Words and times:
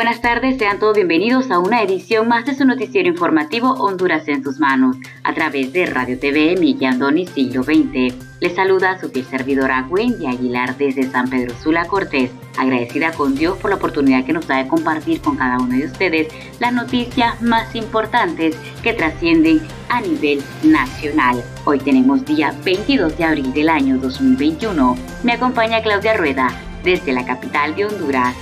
Buenas 0.00 0.22
tardes, 0.22 0.56
sean 0.56 0.78
todos 0.78 0.94
bienvenidos 0.94 1.50
a 1.50 1.58
una 1.58 1.82
edición 1.82 2.26
más 2.26 2.46
de 2.46 2.54
su 2.54 2.64
noticiero 2.64 3.06
informativo 3.06 3.74
Honduras 3.74 4.26
en 4.28 4.42
sus 4.42 4.58
manos, 4.58 4.96
a 5.24 5.34
través 5.34 5.74
de 5.74 5.84
Radio 5.84 6.18
TV 6.18 6.56
Miguel 6.58 6.92
Andoni 6.92 7.26
Siglo 7.26 7.62
XX. 7.64 8.14
Les 8.40 8.54
saluda 8.54 8.98
su 8.98 9.10
fiel 9.10 9.26
servidora 9.26 9.86
Wendy 9.90 10.26
Aguilar 10.26 10.74
desde 10.78 11.02
San 11.10 11.28
Pedro 11.28 11.54
Sula 11.62 11.84
Cortés, 11.84 12.30
agradecida 12.56 13.12
con 13.12 13.34
Dios 13.34 13.58
por 13.58 13.68
la 13.68 13.76
oportunidad 13.76 14.24
que 14.24 14.32
nos 14.32 14.46
da 14.46 14.56
de 14.56 14.68
compartir 14.68 15.20
con 15.20 15.36
cada 15.36 15.58
uno 15.58 15.76
de 15.76 15.84
ustedes 15.84 16.28
las 16.60 16.72
noticias 16.72 17.42
más 17.42 17.76
importantes 17.76 18.56
que 18.82 18.94
trascienden 18.94 19.60
a 19.90 20.00
nivel 20.00 20.42
nacional. 20.62 21.44
Hoy 21.66 21.78
tenemos 21.78 22.24
día 22.24 22.54
22 22.64 23.18
de 23.18 23.24
abril 23.24 23.52
del 23.52 23.68
año 23.68 23.98
2021. 23.98 24.96
Me 25.24 25.32
acompaña 25.32 25.82
Claudia 25.82 26.16
Rueda 26.16 26.48
desde 26.82 27.12
la 27.12 27.26
capital 27.26 27.76
de 27.76 27.84
Honduras. 27.84 28.34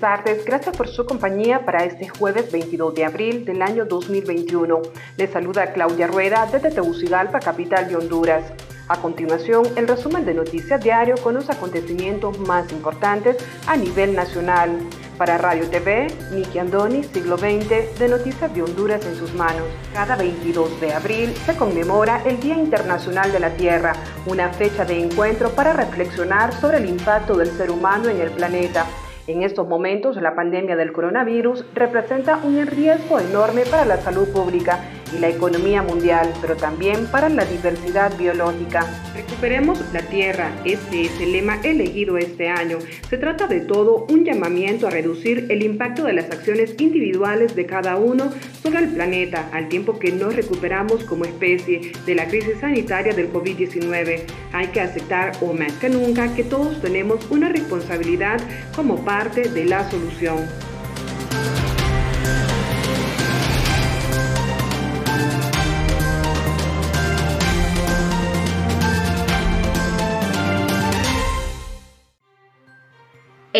Gracias 0.00 0.74
por 0.78 0.88
su 0.88 1.04
compañía 1.04 1.66
para 1.66 1.84
este 1.84 2.08
jueves 2.08 2.50
22 2.50 2.94
de 2.94 3.04
abril 3.04 3.44
del 3.44 3.60
año 3.60 3.84
2021. 3.84 4.80
Les 5.18 5.30
saluda 5.30 5.74
Claudia 5.74 6.06
Rueda 6.06 6.48
desde 6.50 6.70
Tegucigalpa, 6.70 7.38
capital 7.38 7.86
de 7.86 7.96
Honduras. 7.96 8.44
A 8.88 8.96
continuación, 8.96 9.64
el 9.76 9.86
resumen 9.86 10.24
de 10.24 10.32
Noticias 10.32 10.82
Diario 10.82 11.16
con 11.22 11.34
los 11.34 11.50
acontecimientos 11.50 12.38
más 12.38 12.72
importantes 12.72 13.36
a 13.66 13.76
nivel 13.76 14.14
nacional. 14.14 14.70
Para 15.18 15.36
Radio 15.36 15.68
TV, 15.68 16.06
Niki 16.32 16.58
Andoni, 16.58 17.04
siglo 17.04 17.36
XX, 17.36 17.98
de 17.98 18.08
Noticias 18.08 18.54
de 18.54 18.62
Honduras 18.62 19.04
en 19.04 19.16
sus 19.16 19.34
manos. 19.34 19.64
Cada 19.92 20.16
22 20.16 20.80
de 20.80 20.94
abril 20.94 21.34
se 21.44 21.54
conmemora 21.56 22.22
el 22.24 22.40
Día 22.40 22.54
Internacional 22.54 23.30
de 23.32 23.40
la 23.40 23.50
Tierra, 23.50 23.92
una 24.24 24.48
fecha 24.48 24.86
de 24.86 24.98
encuentro 24.98 25.50
para 25.50 25.74
reflexionar 25.74 26.58
sobre 26.58 26.78
el 26.78 26.88
impacto 26.88 27.36
del 27.36 27.50
ser 27.50 27.70
humano 27.70 28.08
en 28.08 28.18
el 28.18 28.30
planeta 28.30 28.86
en 29.30 29.42
estos 29.42 29.68
momentos, 29.68 30.16
la 30.16 30.34
pandemia 30.34 30.76
del 30.76 30.92
coronavirus 30.92 31.64
representa 31.74 32.40
un 32.42 32.66
riesgo 32.66 33.18
enorme 33.18 33.62
para 33.64 33.84
la 33.84 33.96
salud 33.98 34.28
pública 34.32 34.80
y 35.14 35.18
la 35.18 35.28
economía 35.28 35.82
mundial, 35.82 36.32
pero 36.40 36.56
también 36.56 37.06
para 37.06 37.28
la 37.28 37.44
diversidad 37.44 38.16
biológica. 38.16 38.86
Recuperemos 39.14 39.80
la 39.92 40.02
Tierra, 40.02 40.52
este 40.64 41.02
es 41.02 41.20
el 41.20 41.32
lema 41.32 41.60
elegido 41.62 42.18
este 42.18 42.48
año. 42.48 42.78
Se 43.08 43.18
trata 43.18 43.46
de 43.46 43.60
todo 43.60 44.06
un 44.08 44.24
llamamiento 44.24 44.86
a 44.86 44.90
reducir 44.90 45.46
el 45.48 45.62
impacto 45.62 46.04
de 46.04 46.12
las 46.12 46.30
acciones 46.30 46.74
individuales 46.78 47.54
de 47.54 47.66
cada 47.66 47.96
uno 47.96 48.30
sobre 48.62 48.80
el 48.80 48.88
planeta, 48.88 49.48
al 49.52 49.68
tiempo 49.68 49.98
que 49.98 50.12
nos 50.12 50.34
recuperamos 50.34 51.04
como 51.04 51.24
especie 51.24 51.92
de 52.06 52.14
la 52.14 52.28
crisis 52.28 52.58
sanitaria 52.60 53.12
del 53.12 53.32
COVID-19. 53.32 54.22
Hay 54.52 54.66
que 54.68 54.80
aceptar, 54.80 55.32
o 55.40 55.52
más 55.52 55.72
que 55.74 55.88
nunca, 55.88 56.34
que 56.34 56.44
todos 56.44 56.80
tenemos 56.80 57.30
una 57.30 57.48
responsabilidad 57.48 58.40
como 58.74 59.04
parte 59.04 59.48
de 59.48 59.64
la 59.64 59.88
solución. 59.90 60.69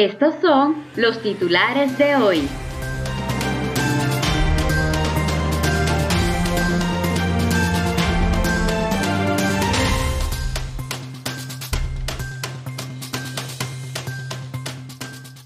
Estos 0.00 0.34
son 0.40 0.82
los 0.96 1.20
titulares 1.20 1.98
de 1.98 2.16
hoy. 2.16 2.48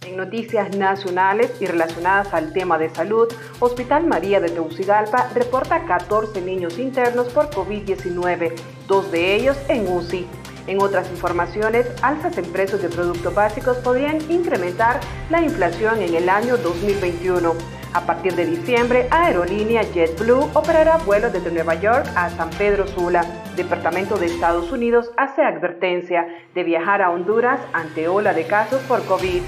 En 0.06 0.16
noticias 0.16 0.76
nacionales 0.76 1.50
y 1.60 1.66
relacionadas 1.66 2.32
al 2.32 2.53
tema 2.53 2.78
de 2.78 2.91
salud, 2.91 3.26
Hospital 3.59 4.06
María 4.06 4.38
de 4.38 4.50
Teucigalpa 4.50 5.31
reporta 5.34 5.84
14 5.84 6.41
niños 6.43 6.78
internos 6.78 7.26
por 7.32 7.50
COVID-19, 7.50 8.53
dos 8.87 9.10
de 9.10 9.34
ellos 9.34 9.56
en 9.69 9.88
UCI. 9.88 10.44
En 10.66 10.80
otras 10.80 11.10
informaciones, 11.10 11.86
alzas 12.02 12.38
en 12.38 12.50
precios 12.50 12.80
de 12.80 12.88
productos 12.88 13.34
básicos 13.34 13.76
podrían 13.78 14.19
incrementar 14.30 15.00
la 15.30 15.42
inflación 15.42 16.00
en 16.00 16.14
el 16.14 16.28
año 16.28 16.56
2021. 16.56 17.54
A 17.92 18.00
partir 18.06 18.34
de 18.34 18.44
diciembre, 18.44 19.06
Aerolínea 19.10 19.82
JetBlue 19.82 20.50
operará 20.54 20.97
vuelos 20.98 21.32
desde 21.32 21.52
Nueva 21.52 21.75
York 21.75 22.06
a 22.16 22.28
San 22.30 22.50
Pedro 22.50 22.88
Sula. 22.88 23.25
Departamento 23.56 24.16
de 24.16 24.26
Estados 24.26 24.72
Unidos 24.72 25.12
hace 25.16 25.42
advertencia 25.42 26.26
de 26.54 26.64
viajar 26.64 27.02
a 27.02 27.10
Honduras 27.10 27.60
ante 27.72 28.08
ola 28.08 28.32
de 28.32 28.46
casos 28.46 28.82
por 28.82 29.04
COVID. 29.04 29.42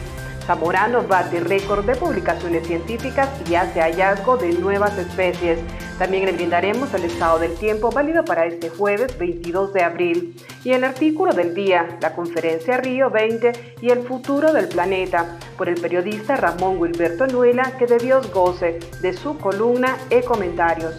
Zamorano 0.47 1.03
bate 1.03 1.41
récord 1.41 1.85
de 1.85 1.97
publicaciones 1.97 2.67
científicas 2.69 3.29
y 3.51 3.57
hace 3.57 3.81
hallazgo 3.81 4.37
de 4.37 4.53
nuevas 4.53 4.97
especies. 4.97 5.59
También 5.99 6.27
le 6.27 6.33
brindaremos 6.33 6.95
el 6.95 7.05
estado 7.05 7.41
del 7.41 7.55
tiempo 7.57 7.91
válido 7.91 8.25
para 8.25 8.47
este 8.47 8.69
jueves 8.69 9.19
22 9.19 9.73
de 9.73 9.83
abril. 9.83 10.37
Y 10.63 10.73
el 10.73 10.85
artículo 10.85 11.33
del 11.33 11.53
día, 11.53 11.99
la 12.01 12.15
conferencia 12.15 12.77
Río 12.77 13.11
20 13.11 13.77
y 13.81 13.91
el 13.91 14.03
futuro 14.03 14.53
del 14.53 14.69
planeta, 14.69 15.37
por 15.59 15.69
el 15.69 15.81
periodista 15.81 16.37
Ramón 16.37 16.79
Wilberto 16.79 17.27
Nuela, 17.27 17.73
que 17.77 17.87
de 17.87 17.99
Dios 17.99 18.33
goce 18.33 18.79
de 19.03 19.13
su 19.15 19.39
columna 19.39 19.97
e 20.11 20.23
comentarios. 20.23 20.95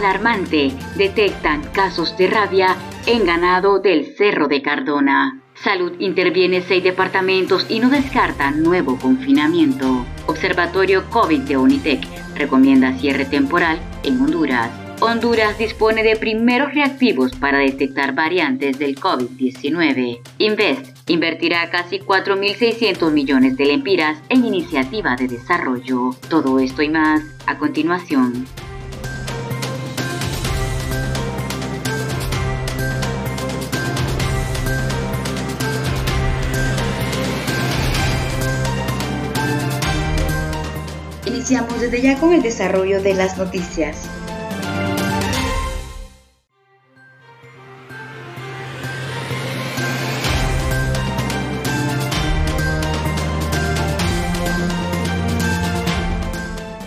Alarmante. 0.00 0.72
Detectan 0.96 1.62
casos 1.72 2.16
de 2.16 2.26
rabia 2.26 2.76
en 3.06 3.24
ganado 3.24 3.78
del 3.78 4.16
Cerro 4.16 4.48
de 4.48 4.62
Cardona. 4.62 5.40
Salud 5.54 5.92
interviene 5.98 6.62
seis 6.62 6.82
departamentos 6.82 7.66
y 7.68 7.80
no 7.80 7.90
descarta 7.90 8.50
nuevo 8.50 8.98
confinamiento. 8.98 10.06
Observatorio 10.26 11.08
COVID 11.10 11.40
de 11.40 11.58
Unitec 11.58 12.00
recomienda 12.34 12.94
cierre 12.94 13.26
temporal 13.26 13.78
en 14.02 14.20
Honduras. 14.20 14.70
Honduras 15.02 15.58
dispone 15.58 16.02
de 16.02 16.16
primeros 16.16 16.74
reactivos 16.74 17.32
para 17.36 17.58
detectar 17.58 18.14
variantes 18.14 18.78
del 18.78 18.96
COVID-19. 18.96 20.20
Invest 20.38 21.10
invertirá 21.10 21.70
casi 21.70 21.98
4.600 21.98 23.10
millones 23.10 23.56
de 23.56 23.66
lempiras 23.66 24.18
en 24.28 24.44
iniciativa 24.44 25.16
de 25.16 25.28
desarrollo. 25.28 26.10
Todo 26.28 26.58
esto 26.58 26.82
y 26.82 26.88
más 26.88 27.22
a 27.46 27.56
continuación. 27.58 28.46
Iniciamos 41.50 41.80
desde 41.80 42.00
ya 42.00 42.16
con 42.20 42.32
el 42.32 42.42
desarrollo 42.42 43.02
de 43.02 43.12
las 43.12 43.36
noticias. 43.36 44.08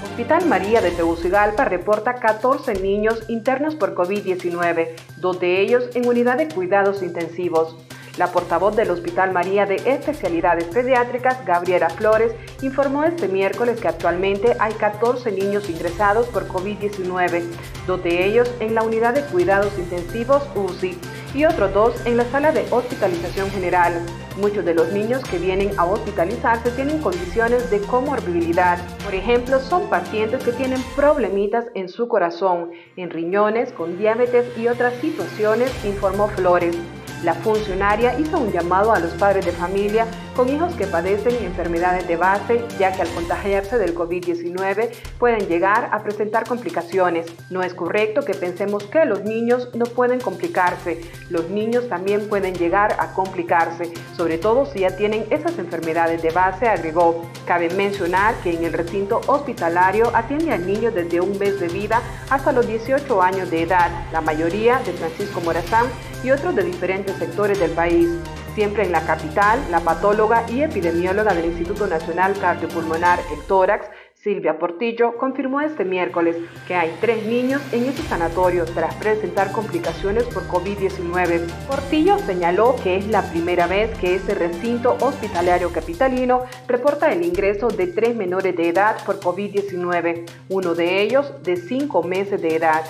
Hospital 0.05 0.45
María 0.47 0.79
de 0.79 0.91
Tegucigalpa 0.91 1.65
reporta 1.65 2.13
14 2.13 2.75
niños 2.75 3.21
internos 3.27 3.75
por 3.75 3.93
COVID-19, 3.93 4.91
dos 5.17 5.41
de 5.41 5.59
ellos 5.59 5.89
en 5.93 6.07
unidad 6.07 6.37
de 6.37 6.47
cuidados 6.47 7.03
intensivos. 7.03 7.75
La 8.17 8.27
portavoz 8.27 8.75
del 8.75 8.91
Hospital 8.91 9.33
María 9.33 9.65
de 9.65 9.77
Especialidades 9.77 10.65
Pediátricas, 10.65 11.43
Gabriela 11.45 11.89
Flores, 11.89 12.31
informó 12.61 13.03
este 13.03 13.27
miércoles 13.27 13.81
que 13.81 13.87
actualmente 13.87 14.55
hay 14.59 14.73
14 14.73 15.31
niños 15.31 15.67
ingresados 15.67 16.27
por 16.27 16.47
COVID-19, 16.47 17.43
dos 17.87 18.03
de 18.03 18.23
ellos 18.27 18.53
en 18.59 18.75
la 18.75 18.83
unidad 18.83 19.15
de 19.15 19.23
cuidados 19.23 19.73
intensivos 19.79 20.43
UCI 20.53 20.95
y 21.33 21.45
otros 21.45 21.73
dos 21.73 22.05
en 22.05 22.17
la 22.17 22.25
sala 22.25 22.51
de 22.51 22.67
hospitalización 22.69 23.49
general. 23.49 23.99
Muchos 24.37 24.63
de 24.63 24.75
los 24.75 24.93
niños 24.93 25.23
que 25.23 25.39
vienen 25.39 25.71
a 25.79 25.85
hospitalizarse 25.85 26.69
tienen 26.69 27.01
condiciones 27.01 27.71
de 27.71 27.79
comorbilidad. 27.79 28.77
Por 29.03 29.15
ejemplo, 29.15 29.59
son 29.59 29.89
pacientes 29.89 30.43
que 30.43 30.51
tienen 30.51 30.83
problemitas 30.95 31.65
en 31.73 31.89
su 31.89 32.07
corazón, 32.07 32.73
en 32.95 33.09
riñones, 33.09 33.71
con 33.71 33.97
diabetes 33.97 34.45
y 34.55 34.67
otras 34.67 34.93
situaciones, 35.01 35.71
informó 35.83 36.27
Flores. 36.27 36.77
La 37.23 37.33
funcionaria 37.33 38.19
hizo 38.19 38.37
un 38.37 38.51
llamado 38.51 38.91
a 38.91 38.99
los 38.99 39.11
padres 39.13 39.45
de 39.45 39.53
familia 39.53 40.05
con 40.35 40.49
hijos 40.49 40.73
que 40.75 40.87
padecen 40.87 41.35
enfermedades 41.43 42.07
de 42.07 42.15
base, 42.15 42.63
ya 42.79 42.91
que 42.91 43.03
al 43.03 43.09
contagiarse 43.09 43.77
del 43.77 43.93
COVID-19 43.95 44.89
pueden 45.19 45.47
llegar 45.47 45.89
a 45.91 46.03
presentar 46.03 46.47
complicaciones. 46.47 47.27
No 47.49 47.61
es 47.61 47.73
correcto 47.73 48.21
que 48.23 48.33
pensemos 48.33 48.83
que 48.85 49.05
los 49.05 49.23
niños 49.23 49.69
no 49.75 49.85
pueden 49.85 50.19
complicarse. 50.19 51.01
Los 51.29 51.49
niños 51.49 51.87
también 51.87 52.27
pueden 52.29 52.55
llegar 52.55 52.95
a 52.99 53.13
complicarse, 53.13 53.93
sobre 54.15 54.37
todo 54.37 54.65
si 54.65 54.79
ya 54.79 54.95
tienen 54.95 55.25
esas 55.29 55.57
enfermedades 55.59 56.21
de 56.21 56.31
base, 56.31 56.67
agregó. 56.67 57.29
Cabe 57.45 57.69
mencionar 57.69 58.35
que 58.43 58.53
en 58.53 58.63
el 58.63 58.73
recinto 58.73 59.21
hospitalario 59.27 60.11
atiende 60.15 60.53
a 60.53 60.57
niños 60.57 60.93
desde 60.95 61.21
un 61.21 61.37
mes 61.37 61.59
de 61.59 61.67
vida 61.67 62.01
hasta 62.29 62.51
los 62.51 62.65
18 62.65 63.21
años 63.21 63.51
de 63.51 63.63
edad, 63.63 63.91
la 64.11 64.21
mayoría 64.21 64.79
de 64.79 64.93
Francisco 64.93 65.41
Morazán 65.41 65.85
y 66.23 66.31
otros 66.31 66.55
de 66.55 66.63
diferentes 66.63 67.15
sectores 67.17 67.59
del 67.59 67.71
país. 67.71 68.09
Siempre 68.55 68.83
en 68.83 68.91
la 68.91 69.01
capital, 69.01 69.59
la 69.71 69.79
patóloga 69.79 70.45
y 70.47 70.61
epidemióloga 70.61 71.33
del 71.33 71.45
Instituto 71.45 71.87
Nacional 71.87 72.33
Cardiopulmonar, 72.39 73.19
el 73.33 73.41
Tórax, 73.47 73.87
Silvia 74.13 74.59
Portillo, 74.59 75.17
confirmó 75.17 75.59
este 75.59 75.83
miércoles 75.83 76.37
que 76.67 76.75
hay 76.75 76.95
tres 77.01 77.25
niños 77.25 77.61
en 77.73 77.85
ese 77.85 78.03
sanatorio 78.03 78.63
tras 78.65 78.93
presentar 78.95 79.51
complicaciones 79.51 80.25
por 80.25 80.47
COVID-19. 80.47 81.45
Portillo 81.67 82.19
señaló 82.19 82.75
que 82.81 82.95
es 82.95 83.07
la 83.07 83.23
primera 83.23 83.65
vez 83.65 83.97
que 83.97 84.15
ese 84.15 84.35
recinto 84.35 84.97
hospitalario 85.01 85.73
capitalino 85.73 86.43
reporta 86.67 87.11
el 87.11 87.25
ingreso 87.25 87.67
de 87.67 87.87
tres 87.87 88.15
menores 88.15 88.55
de 88.55 88.69
edad 88.69 89.03
por 89.03 89.19
COVID-19, 89.19 90.29
uno 90.49 90.75
de 90.75 91.01
ellos 91.01 91.33
de 91.43 91.57
cinco 91.57 92.03
meses 92.03 92.41
de 92.41 92.55
edad. 92.55 92.83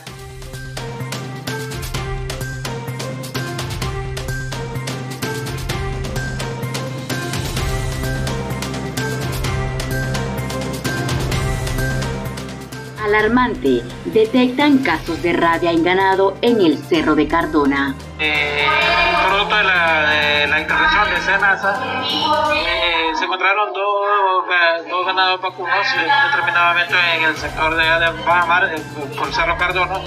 Alarmante. 13.13 13.81
Detectan 14.05 14.79
casos 14.79 15.21
de 15.21 15.33
rabia 15.33 15.71
en 15.71 15.83
ganado 15.83 16.35
en 16.41 16.61
el 16.61 16.77
Cerro 16.77 17.15
de 17.15 17.27
Cardona. 17.27 17.95
Eh, 18.19 18.67
producto 19.27 19.55
de 19.55 19.63
la, 19.63 20.59
intervención 20.59 21.09
de 21.09 21.21
SENASA, 21.21 22.03
eh, 22.55 23.11
se 23.17 23.25
encontraron 23.25 23.73
dos, 23.73 24.45
dos 24.89 25.05
ganados 25.05 25.41
vacunos 25.41 25.87
eh, 25.97 26.07
determinadamente 26.31 26.95
en 27.17 27.23
el 27.23 27.37
sector 27.37 27.75
de, 27.75 27.83
de 27.83 28.23
Bajamar, 28.23 28.75
por 29.17 29.33
Cerro 29.33 29.57
Cardona, 29.57 29.99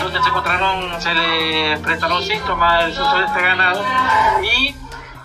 donde 0.00 0.22
se 0.22 0.28
encontraron, 0.28 1.00
se 1.00 1.14
le 1.14 1.78
prestaron 1.78 2.22
síntomas 2.22 2.84
del 2.84 2.94
susto 2.94 3.18
de 3.18 3.24
este 3.24 3.40
ganado 3.42 3.84
y 4.42 4.74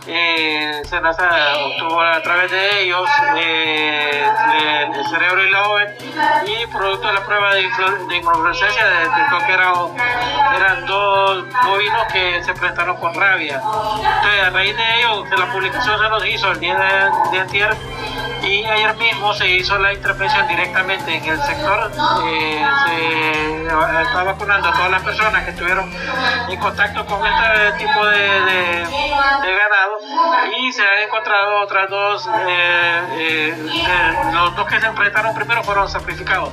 eh, 0.07 0.81
se 0.83 0.97
obtuvo 0.97 2.01
a 2.01 2.21
través 2.21 2.51
de 2.51 2.81
ellos 2.81 3.09
eh, 3.37 4.25
el 4.93 5.05
cerebro 5.07 5.43
y 5.43 5.49
la 5.49 5.63
OVE 5.63 5.97
y 6.45 6.65
producto 6.67 7.07
de 7.07 7.13
la 7.13 7.25
prueba 7.25 7.53
de, 7.53 7.61
inflorescencia 7.61 8.85
detectó 8.85 9.37
que 9.45 9.53
eran 9.53 10.85
dos 10.85 11.45
bovinos 11.65 12.03
que 12.11 12.43
se 12.43 12.53
prestaron 12.53 12.97
con 12.97 13.13
rabia. 13.13 13.55
Entonces 13.55 14.43
a 14.43 14.49
raíz 14.49 14.75
de 14.75 14.99
ello, 14.99 15.25
la 15.37 15.51
publicación 15.51 15.99
se 15.99 16.09
nos 16.09 16.25
hizo 16.25 16.51
el 16.51 16.59
día 16.59 16.75
de, 16.75 17.37
de 17.37 17.41
ayer 17.41 17.77
y 18.43 18.65
ayer 18.65 18.95
mismo 18.97 19.33
se 19.33 19.49
hizo 19.49 19.77
la 19.77 19.93
intervención 19.93 20.47
directamente 20.47 21.15
en 21.15 21.23
el 21.23 21.41
sector. 21.41 21.91
Eh, 22.25 22.65
vacunando 24.33 24.69
a 24.69 24.73
todas 24.73 24.89
las 24.89 25.03
personas 25.03 25.43
que 25.43 25.51
estuvieron 25.51 25.91
en 26.49 26.59
contacto 26.59 27.05
con 27.05 27.21
este 27.25 27.85
tipo 27.85 28.05
de, 28.07 28.17
de, 28.17 29.55
ganado 29.55 29.99
y 30.57 30.71
se 30.71 30.81
han 30.81 31.03
encontrado 31.05 31.61
otras 31.61 31.89
dos, 31.89 32.27
eh, 32.47 33.01
eh, 33.17 33.55
los 34.33 34.55
dos 34.55 34.67
que 34.67 34.79
se 34.79 34.87
enfrentaron 34.87 35.35
primero 35.35 35.63
fueron 35.63 35.87
sacrificados 35.87 36.49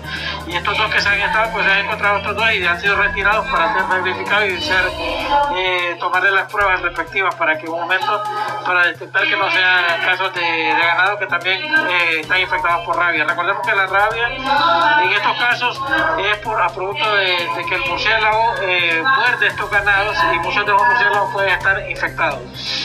y 0.46 0.56
estos 0.56 0.76
dos 0.76 0.90
que 0.90 1.00
se 1.00 1.08
han 1.08 1.20
estado, 1.20 1.50
pues 1.52 1.64
se 1.64 1.72
han 1.72 1.78
encontrado 1.86 2.18
estos 2.18 2.36
dos 2.36 2.52
y 2.52 2.66
han 2.66 2.80
sido 2.80 2.96
retirados 2.96 3.46
para 3.48 3.72
ser 3.72 4.02
verificados 4.02 4.48
y 4.48 4.60
ser, 4.60 5.98
tomarle 5.98 6.32
las 6.32 6.50
pruebas 6.50 6.82
respectivas 6.82 7.34
para 7.34 7.58
que 7.58 7.66
un 7.66 7.80
momento, 7.80 8.22
para 8.64 8.86
detectar 8.86 9.22
que 9.24 9.36
no 9.36 9.50
sean 9.50 10.00
casos 10.04 10.34
de 10.34 10.74
ganado 10.78 11.18
que 11.18 11.26
también 11.26 11.62
eh, 11.62 12.20
están 12.20 12.40
infectados 12.40 12.84
por 12.84 12.96
rabia. 12.96 13.24
Recordemos 13.24 13.66
que 13.66 13.74
la 13.74 13.86
rabia 13.86 14.28
en 14.28 15.12
estos 15.12 15.38
casos 15.38 15.80
es 16.18 16.38
por 16.38 16.60
a 16.60 16.68
producto 16.68 17.14
de, 17.14 17.64
que 17.70 17.76
el 17.76 17.88
murciélago 17.88 18.54
eh, 18.62 19.00
muerde 19.00 19.46
estos 19.46 19.70
ganados 19.70 20.16
y 20.34 20.38
muchos 20.40 20.66
de 20.66 20.72
los 20.72 20.82
murciélagos 20.84 21.32
pueden 21.32 21.50
estar 21.50 21.88
infectados. 21.88 22.40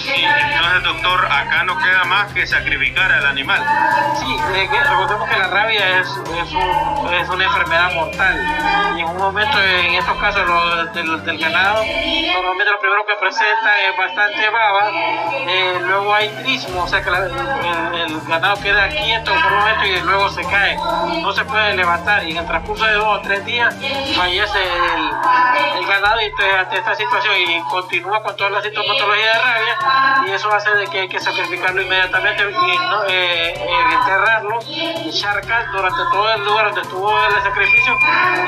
entonces, 0.05 0.83
doctor, 0.83 1.25
acá 1.25 1.63
no 1.63 1.75
queda 1.79 2.03
más 2.03 2.31
que 2.33 2.45
sacrificar 2.45 3.11
al 3.11 3.25
animal. 3.25 3.59
Sí, 4.19 4.37
eh, 4.53 4.69
recordemos 4.71 5.27
que 5.27 5.37
la 5.37 5.47
rabia 5.47 5.99
es, 5.99 6.07
es, 6.07 7.29
una 7.29 7.45
enfermedad 7.45 7.93
mortal 7.93 8.93
y 8.95 9.01
en 9.01 9.07
un 9.07 9.17
momento, 9.17 9.59
en 9.59 9.95
estos 9.95 10.17
casos 10.19 10.45
del, 10.93 11.39
ganado, 11.39 11.83
normalmente 11.83 12.71
lo 12.71 12.79
primero 12.79 13.05
que 13.07 13.15
presenta 13.19 13.81
es 13.81 13.97
bastante 13.97 14.49
baba, 14.51 14.91
luego 15.81 16.13
hay 16.13 16.29
trismo, 16.43 16.83
o 16.83 16.87
sea 16.87 17.01
que 17.01 17.09
el 17.09 18.21
ganado 18.27 18.61
queda 18.61 18.87
quieto 18.89 19.33
por 19.33 19.51
un 19.51 19.59
momento 19.59 19.85
y 19.85 20.01
luego 20.01 20.29
se 20.29 20.43
cae. 20.43 20.77
No 21.21 21.33
se 21.33 21.43
puede 21.45 21.75
levantar 21.75 22.23
y 22.23 22.31
en 22.31 22.37
el 22.37 22.45
transcurso 22.45 22.85
de 22.85 22.93
dos 22.93 23.19
o 23.19 23.21
tres 23.21 23.43
días 23.45 23.75
fallece 24.15 24.74
el, 24.75 25.85
ganado 25.85 26.19
y 26.19 26.31
ante 26.57 26.77
esta 26.77 26.95
situación 26.95 27.35
y 27.37 27.61
continúa 27.69 28.21
con 28.23 28.35
toda 28.35 28.49
la 28.49 28.61
sintomatología 28.61 29.33
de 29.33 29.39
rabia 29.39 30.25
y 30.27 30.31
eso 30.31 30.51
hace 30.51 30.71
de 30.71 30.87
que 30.87 31.01
hay 31.01 31.07
que 31.07 31.19
sacrificarlo 31.19 31.81
inmediatamente 31.81 32.43
y 32.43 33.11
eh, 33.11 33.53
eh, 33.55 33.93
enterrarlo 33.93 34.59
y 34.67 35.11
charcar 35.11 35.71
durante 35.71 35.99
todo 36.11 36.33
el 36.33 36.43
lugar 36.43 36.65
donde 36.65 36.81
estuvo 36.81 37.25
el 37.27 37.43
sacrificio 37.43 37.97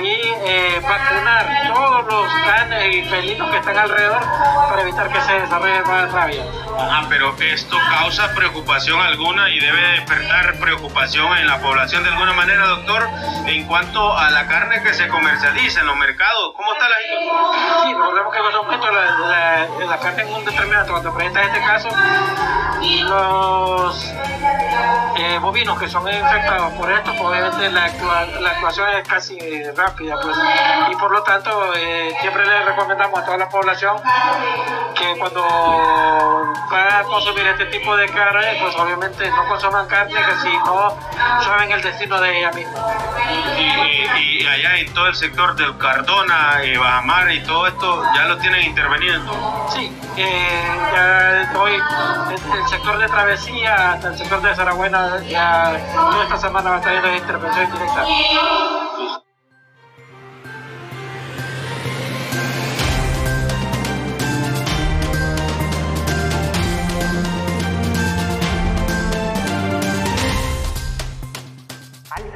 y 0.01 0.19
eh, 0.45 0.81
vacunar 0.81 1.73
todos 1.73 2.05
los 2.05 2.33
canes 2.45 2.95
y 2.95 3.03
felinos 3.03 3.51
que 3.51 3.57
están 3.57 3.77
alrededor 3.77 4.21
para 4.69 4.81
evitar 4.81 5.11
que 5.11 5.21
se 5.21 5.39
desarrolle 5.39 5.81
más 5.83 6.11
rabia. 6.11 6.43
Ah, 6.79 7.05
pero 7.09 7.35
esto 7.39 7.77
causa 7.89 8.33
preocupación 8.33 8.99
alguna 9.01 9.49
y 9.49 9.59
debe 9.59 9.81
despertar 9.99 10.59
preocupación 10.59 11.37
en 11.37 11.47
la 11.47 11.59
población 11.59 12.03
de 12.03 12.09
alguna 12.09 12.33
manera, 12.33 12.67
doctor, 12.67 13.07
en 13.45 13.65
cuanto 13.65 14.17
a 14.17 14.29
la 14.31 14.47
carne 14.47 14.81
que 14.83 14.93
se 14.93 15.07
comercializa 15.07 15.81
en 15.81 15.87
los 15.87 15.97
mercados. 15.97 16.16
¿Cómo 16.55 16.73
está 16.73 16.89
la 16.89 16.95
situación? 16.97 17.83
Sí, 17.83 17.93
recordemos 17.93 18.33
que 18.33 18.39
en 18.39 18.55
momento 18.55 18.91
la, 18.91 19.67
la, 19.85 19.99
carne 19.99 20.23
en 20.23 20.33
un 20.33 20.45
determinado, 20.45 20.91
cuando 20.91 21.13
presenta 21.13 21.43
este 21.43 21.59
caso, 21.59 21.89
los 23.03 24.13
eh, 25.17 25.37
bovinos 25.39 25.77
que 25.79 25.87
son 25.87 26.07
infectados 26.07 26.73
por 26.73 26.91
esto, 26.91 27.11
pues 27.11 27.21
obviamente 27.21 27.69
la, 27.69 27.87
la 28.41 28.49
actuación 28.49 28.89
es 28.89 29.07
casi 29.07 29.37
rápida, 29.75 30.15
pues, 30.21 30.35
y 30.91 30.95
por 30.95 31.11
lo 31.11 31.21
tanto 31.21 31.73
eh, 31.75 32.15
siempre 32.21 32.45
le 32.45 32.65
recomendamos 32.65 33.19
a 33.19 33.25
toda 33.25 33.37
la 33.37 33.49
población 33.49 33.97
que 34.95 35.19
cuando 35.19 35.43
va 36.71 36.99
a 36.99 37.03
consumir 37.03 37.45
este 37.47 37.65
tipo 37.65 37.95
de 37.95 38.07
carne, 38.09 38.57
pues 38.61 38.75
obviamente 38.75 39.29
no 39.29 39.47
consuman 39.47 39.87
carne 39.87 40.13
que 40.13 40.35
si 40.41 40.57
no 40.57 40.97
saben 41.43 41.71
el 41.71 41.81
destino 41.81 42.19
de 42.19 42.39
ella 42.39 42.51
misma. 42.51 42.79
Y, 44.19 44.45
allá 44.45 44.77
en 44.77 44.93
todo 44.93 45.07
el 45.07 45.15
sector 45.15 45.55
del 45.55 45.77
Cardona, 45.97 46.61
eh, 46.61 46.77
Bajamar 46.77 47.31
y 47.31 47.41
todo 47.41 47.65
esto, 47.65 48.03
ya 48.13 48.25
lo 48.25 48.37
tienen 48.37 48.65
intervenido. 48.65 49.19
Sí, 49.73 49.91
eh, 50.15 50.67
ya 50.93 51.51
hoy 51.59 51.71
desde 52.29 52.59
el 52.59 52.67
sector 52.67 52.99
de 52.99 53.07
Travesía 53.07 53.93
hasta 53.93 54.09
el 54.09 54.17
sector 54.17 54.39
de 54.43 54.53
Zaragoza, 54.53 55.23
ya 55.23 55.75
toda 55.95 56.23
esta 56.23 56.37
semana 56.37 56.69
va 56.69 56.75
a 56.75 56.79
estar 56.79 56.93
yendo 56.93 57.15
intervención 57.15 57.71
directa. 57.71 58.05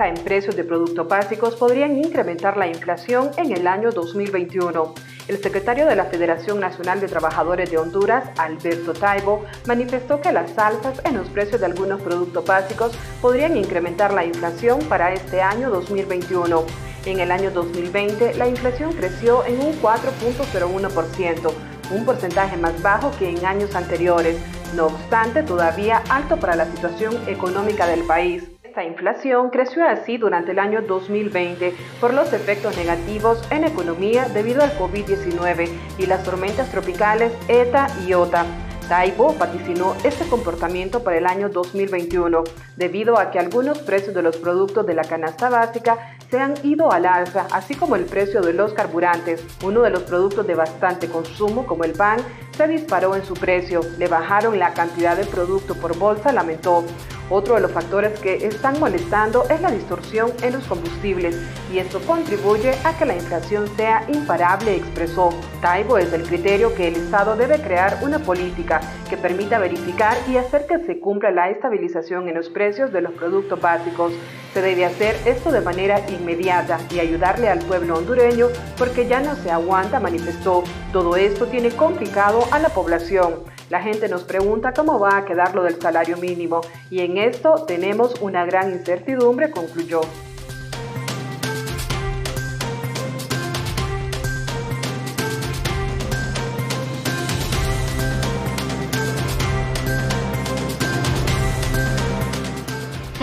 En 0.07 0.15
precios 0.15 0.55
de 0.55 0.63
productos 0.63 1.07
básicos 1.07 1.55
podrían 1.55 1.97
incrementar 1.97 2.57
la 2.57 2.67
inflación 2.67 3.31
en 3.37 3.51
el 3.51 3.67
año 3.67 3.91
2021. 3.91 4.93
El 5.27 5.37
secretario 5.37 5.85
de 5.85 5.95
la 5.95 6.05
Federación 6.05 6.59
Nacional 6.59 6.99
de 6.99 7.07
Trabajadores 7.07 7.69
de 7.71 7.77
Honduras, 7.77 8.29
Alberto 8.37 8.93
Taibo, 8.93 9.45
manifestó 9.67 10.19
que 10.19 10.31
las 10.31 10.57
alzas 10.57 11.01
en 11.05 11.17
los 11.17 11.29
precios 11.29 11.59
de 11.59 11.67
algunos 11.67 12.01
productos 12.01 12.45
básicos 12.45 12.97
podrían 13.21 13.55
incrementar 13.55 14.13
la 14.13 14.25
inflación 14.25 14.79
para 14.89 15.13
este 15.13 15.41
año 15.41 15.69
2021. 15.69 16.63
En 17.05 17.19
el 17.19 17.31
año 17.31 17.51
2020, 17.51 18.35
la 18.35 18.47
inflación 18.47 18.93
creció 18.93 19.45
en 19.45 19.59
un 19.59 19.81
4.01%, 19.81 21.51
un 21.91 22.05
porcentaje 22.05 22.57
más 22.57 22.79
bajo 22.81 23.11
que 23.17 23.29
en 23.29 23.45
años 23.45 23.75
anteriores, 23.75 24.37
no 24.75 24.87
obstante 24.87 25.43
todavía 25.43 26.03
alto 26.09 26.37
para 26.37 26.55
la 26.55 26.65
situación 26.65 27.17
económica 27.27 27.87
del 27.87 28.03
país. 28.03 28.50
Esta 28.71 28.85
inflación 28.85 29.49
creció 29.49 29.85
así 29.85 30.15
durante 30.15 30.51
el 30.51 30.59
año 30.59 30.81
2020 30.81 31.73
por 31.99 32.13
los 32.13 32.31
efectos 32.31 32.77
negativos 32.77 33.45
en 33.51 33.65
economía 33.65 34.29
debido 34.29 34.63
al 34.63 34.71
COVID-19 34.79 35.67
y 35.97 36.05
las 36.05 36.23
tormentas 36.23 36.71
tropicales 36.71 37.33
ETA 37.49 37.89
y 38.07 38.13
OTA. 38.13 38.45
Taibo 38.87 39.35
vaticinó 39.37 39.93
este 40.05 40.25
comportamiento 40.25 41.03
para 41.03 41.17
el 41.17 41.27
año 41.27 41.49
2021 41.49 42.45
debido 42.77 43.19
a 43.19 43.29
que 43.29 43.39
algunos 43.39 43.79
precios 43.79 44.15
de 44.15 44.21
los 44.21 44.37
productos 44.37 44.85
de 44.85 44.93
la 44.93 45.03
canasta 45.03 45.49
básica 45.49 46.15
se 46.29 46.39
han 46.39 46.53
ido 46.63 46.93
al 46.93 47.05
alza, 47.05 47.47
así 47.51 47.75
como 47.75 47.97
el 47.97 48.05
precio 48.05 48.41
de 48.41 48.53
los 48.53 48.73
carburantes. 48.73 49.43
Uno 49.65 49.81
de 49.81 49.89
los 49.89 50.03
productos 50.03 50.47
de 50.47 50.55
bastante 50.55 51.09
consumo, 51.09 51.67
como 51.67 51.83
el 51.83 51.91
pan, 51.91 52.19
se 52.55 52.69
disparó 52.69 53.17
en 53.17 53.25
su 53.25 53.33
precio. 53.33 53.81
Le 53.97 54.07
bajaron 54.07 54.57
la 54.59 54.73
cantidad 54.73 55.17
de 55.17 55.25
producto 55.25 55.75
por 55.75 55.97
bolsa, 55.97 56.31
lamentó. 56.31 56.85
Otro 57.33 57.55
de 57.55 57.61
los 57.61 57.71
factores 57.71 58.19
que 58.19 58.45
están 58.45 58.77
molestando 58.77 59.45
es 59.49 59.61
la 59.61 59.71
distorsión 59.71 60.33
en 60.43 60.51
los 60.51 60.65
combustibles 60.65 61.37
y 61.71 61.79
esto 61.79 62.01
contribuye 62.01 62.73
a 62.83 62.97
que 62.97 63.05
la 63.05 63.15
inflación 63.15 63.69
sea 63.77 64.05
imparable, 64.09 64.75
expresó. 64.75 65.29
Taibo 65.61 65.97
es 65.97 66.11
el 66.11 66.23
criterio 66.23 66.75
que 66.75 66.89
el 66.89 66.97
Estado 66.97 67.37
debe 67.37 67.61
crear 67.61 67.99
una 68.01 68.19
política 68.19 68.81
que 69.09 69.15
permita 69.15 69.59
verificar 69.59 70.17
y 70.29 70.35
hacer 70.35 70.65
que 70.67 70.79
se 70.79 70.99
cumpla 70.99 71.31
la 71.31 71.49
estabilización 71.49 72.27
en 72.27 72.35
los 72.35 72.49
precios 72.49 72.91
de 72.91 72.99
los 72.99 73.13
productos 73.13 73.61
básicos. 73.61 74.11
Se 74.53 74.61
debe 74.61 74.83
hacer 74.83 75.15
esto 75.25 75.53
de 75.53 75.61
manera 75.61 76.01
inmediata 76.09 76.79
y 76.93 76.99
ayudarle 76.99 77.47
al 77.47 77.59
pueblo 77.59 77.95
hondureño 77.95 78.47
porque 78.77 79.07
ya 79.07 79.21
no 79.21 79.37
se 79.37 79.49
aguanta, 79.51 80.01
manifestó. 80.01 80.65
Todo 80.91 81.15
esto 81.15 81.47
tiene 81.47 81.69
complicado 81.69 82.43
a 82.51 82.59
la 82.59 82.67
población. 82.67 83.35
La 83.71 83.81
gente 83.81 84.09
nos 84.09 84.23
pregunta 84.23 84.73
cómo 84.73 84.99
va 84.99 85.15
a 85.15 85.23
quedar 85.23 85.55
lo 85.55 85.63
del 85.63 85.79
salario 85.79 86.17
mínimo 86.17 86.59
y 86.89 86.99
en 86.99 87.15
esto 87.15 87.63
tenemos 87.65 88.19
una 88.19 88.43
gran 88.43 88.69
incertidumbre, 88.73 89.49
concluyó. 89.49 90.01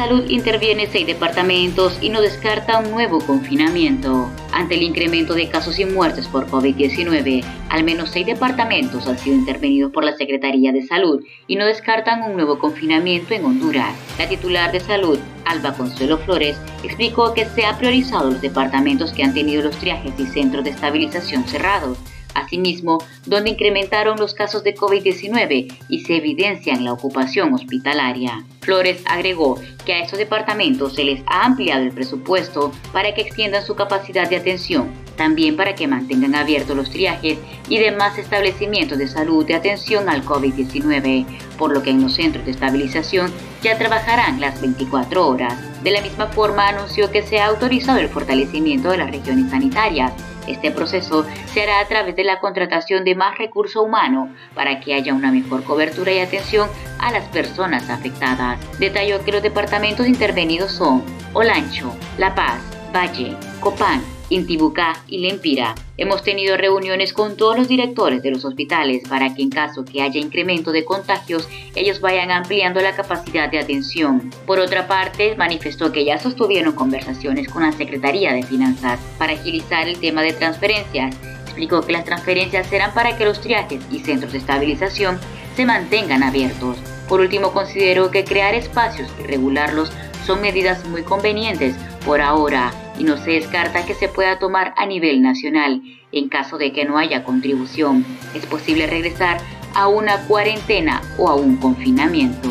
Salud 0.08 0.30
interviene 0.30 0.86
seis 0.86 1.06
departamentos 1.06 1.98
y 2.00 2.08
no 2.08 2.22
descarta 2.22 2.78
un 2.78 2.90
nuevo 2.90 3.18
confinamiento. 3.20 4.30
Ante 4.54 4.76
el 4.76 4.82
incremento 4.82 5.34
de 5.34 5.50
casos 5.50 5.78
y 5.78 5.84
muertes 5.84 6.26
por 6.28 6.46
COVID-19, 6.46 7.44
al 7.68 7.84
menos 7.84 8.08
seis 8.08 8.24
departamentos 8.24 9.06
han 9.06 9.18
sido 9.18 9.36
intervenidos 9.36 9.92
por 9.92 10.04
la 10.04 10.16
Secretaría 10.16 10.72
de 10.72 10.86
Salud 10.86 11.22
y 11.46 11.56
no 11.56 11.66
descartan 11.66 12.22
un 12.22 12.36
nuevo 12.36 12.58
confinamiento 12.58 13.34
en 13.34 13.44
Honduras. 13.44 13.94
La 14.18 14.26
titular 14.26 14.72
de 14.72 14.80
Salud, 14.80 15.18
Alba 15.44 15.74
Consuelo 15.74 16.16
Flores, 16.16 16.56
explicó 16.82 17.34
que 17.34 17.44
se 17.44 17.66
ha 17.66 17.76
priorizado 17.76 18.30
los 18.30 18.40
departamentos 18.40 19.12
que 19.12 19.24
han 19.24 19.34
tenido 19.34 19.62
los 19.62 19.76
triajes 19.76 20.14
y 20.18 20.24
centros 20.24 20.64
de 20.64 20.70
estabilización 20.70 21.44
cerrados 21.44 21.98
Asimismo, 22.34 22.98
donde 23.26 23.50
incrementaron 23.50 24.18
los 24.18 24.32
casos 24.32 24.62
de 24.62 24.74
COVID-19 24.74 25.76
y 25.88 26.00
se 26.00 26.16
evidencia 26.16 26.72
en 26.72 26.84
la 26.84 26.92
ocupación 26.92 27.52
hospitalaria. 27.52 28.44
Flores 28.68 29.00
agregó 29.06 29.58
que 29.86 29.94
a 29.94 30.00
estos 30.00 30.18
departamentos 30.18 30.94
se 30.94 31.02
les 31.02 31.22
ha 31.26 31.46
ampliado 31.46 31.84
el 31.84 31.90
presupuesto 31.90 32.70
para 32.92 33.14
que 33.14 33.22
extiendan 33.22 33.64
su 33.64 33.74
capacidad 33.74 34.28
de 34.28 34.36
atención, 34.36 34.90
también 35.16 35.56
para 35.56 35.74
que 35.74 35.86
mantengan 35.86 36.34
abiertos 36.34 36.76
los 36.76 36.90
triajes 36.90 37.38
y 37.70 37.78
demás 37.78 38.18
establecimientos 38.18 38.98
de 38.98 39.08
salud 39.08 39.46
de 39.46 39.54
atención 39.54 40.10
al 40.10 40.22
COVID-19, 40.22 41.24
por 41.56 41.72
lo 41.72 41.82
que 41.82 41.88
en 41.88 42.02
los 42.02 42.12
centros 42.12 42.44
de 42.44 42.50
estabilización 42.50 43.32
ya 43.62 43.78
trabajarán 43.78 44.38
las 44.38 44.60
24 44.60 45.26
horas. 45.26 45.54
De 45.82 45.90
la 45.90 46.02
misma 46.02 46.26
forma, 46.26 46.68
anunció 46.68 47.10
que 47.10 47.22
se 47.22 47.38
ha 47.38 47.46
autorizado 47.46 48.00
el 48.00 48.10
fortalecimiento 48.10 48.90
de 48.90 48.98
las 48.98 49.10
regiones 49.10 49.50
sanitarias 49.50 50.12
este 50.48 50.70
proceso 50.70 51.26
se 51.52 51.62
hará 51.62 51.80
a 51.80 51.86
través 51.86 52.16
de 52.16 52.24
la 52.24 52.40
contratación 52.40 53.04
de 53.04 53.14
más 53.14 53.36
recurso 53.36 53.82
humano 53.82 54.30
para 54.54 54.80
que 54.80 54.94
haya 54.94 55.12
una 55.12 55.30
mejor 55.30 55.62
cobertura 55.62 56.10
y 56.12 56.20
atención 56.20 56.68
a 56.98 57.12
las 57.12 57.28
personas 57.28 57.90
afectadas. 57.90 58.57
Detalló 58.78 59.24
que 59.24 59.32
los 59.32 59.42
departamentos 59.42 60.06
intervenidos 60.06 60.72
son 60.72 61.02
Olancho, 61.32 61.92
La 62.16 62.34
Paz, 62.34 62.60
Valle, 62.94 63.34
Copán, 63.60 64.02
Intibucá 64.30 65.02
y 65.08 65.18
Lempira. 65.18 65.74
Hemos 65.96 66.22
tenido 66.22 66.56
reuniones 66.56 67.12
con 67.12 67.36
todos 67.36 67.56
los 67.56 67.66
directores 67.66 68.22
de 68.22 68.30
los 68.30 68.44
hospitales 68.44 69.02
para 69.08 69.34
que 69.34 69.42
en 69.42 69.50
caso 69.50 69.84
que 69.84 70.02
haya 70.02 70.20
incremento 70.20 70.70
de 70.70 70.84
contagios, 70.84 71.48
ellos 71.74 72.00
vayan 72.00 72.30
ampliando 72.30 72.80
la 72.80 72.94
capacidad 72.94 73.50
de 73.50 73.58
atención. 73.58 74.30
Por 74.46 74.60
otra 74.60 74.86
parte, 74.86 75.34
manifestó 75.36 75.92
que 75.92 76.04
ya 76.04 76.18
sostuvieron 76.18 76.74
conversaciones 76.74 77.48
con 77.48 77.62
la 77.62 77.72
Secretaría 77.72 78.32
de 78.32 78.42
Finanzas 78.42 79.00
para 79.18 79.32
agilizar 79.32 79.88
el 79.88 79.98
tema 79.98 80.22
de 80.22 80.34
transferencias. 80.34 81.16
Explicó 81.44 81.80
que 81.80 81.92
las 81.92 82.04
transferencias 82.04 82.66
serán 82.68 82.92
para 82.92 83.16
que 83.16 83.24
los 83.24 83.40
triajes 83.40 83.82
y 83.90 84.00
centros 84.00 84.32
de 84.32 84.38
estabilización 84.38 85.18
se 85.56 85.64
mantengan 85.64 86.22
abiertos. 86.22 86.76
Por 87.08 87.20
último, 87.20 87.52
considero 87.52 88.10
que 88.10 88.24
crear 88.24 88.54
espacios 88.54 89.10
y 89.18 89.22
regularlos 89.22 89.90
son 90.26 90.42
medidas 90.42 90.84
muy 90.84 91.02
convenientes 91.02 91.74
por 92.04 92.20
ahora 92.20 92.72
y 92.98 93.04
no 93.04 93.16
se 93.16 93.30
descarta 93.30 93.86
que 93.86 93.94
se 93.94 94.08
pueda 94.08 94.38
tomar 94.38 94.74
a 94.76 94.84
nivel 94.84 95.22
nacional. 95.22 95.82
En 96.12 96.28
caso 96.28 96.58
de 96.58 96.72
que 96.72 96.84
no 96.84 96.98
haya 96.98 97.24
contribución, 97.24 98.04
es 98.34 98.44
posible 98.46 98.86
regresar 98.86 99.38
a 99.74 99.88
una 99.88 100.18
cuarentena 100.26 101.00
o 101.16 101.28
a 101.28 101.34
un 101.34 101.56
confinamiento. 101.56 102.50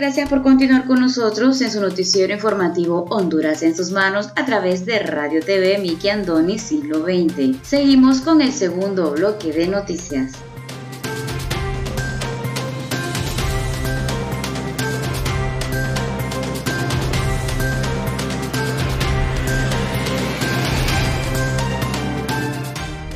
Gracias 0.00 0.30
por 0.30 0.42
continuar 0.42 0.86
con 0.86 0.98
nosotros 0.98 1.60
en 1.60 1.70
su 1.70 1.78
noticiero 1.78 2.32
informativo 2.32 3.04
Honduras 3.10 3.62
en 3.62 3.76
sus 3.76 3.90
manos 3.90 4.30
a 4.34 4.46
través 4.46 4.86
de 4.86 4.98
Radio 5.00 5.44
TV 5.44 5.76
Miki 5.76 6.08
Andoni 6.08 6.58
Siglo 6.58 7.02
XX. 7.02 7.58
Seguimos 7.62 8.22
con 8.22 8.40
el 8.40 8.50
segundo 8.50 9.10
bloque 9.10 9.52
de 9.52 9.68
noticias. 9.68 10.32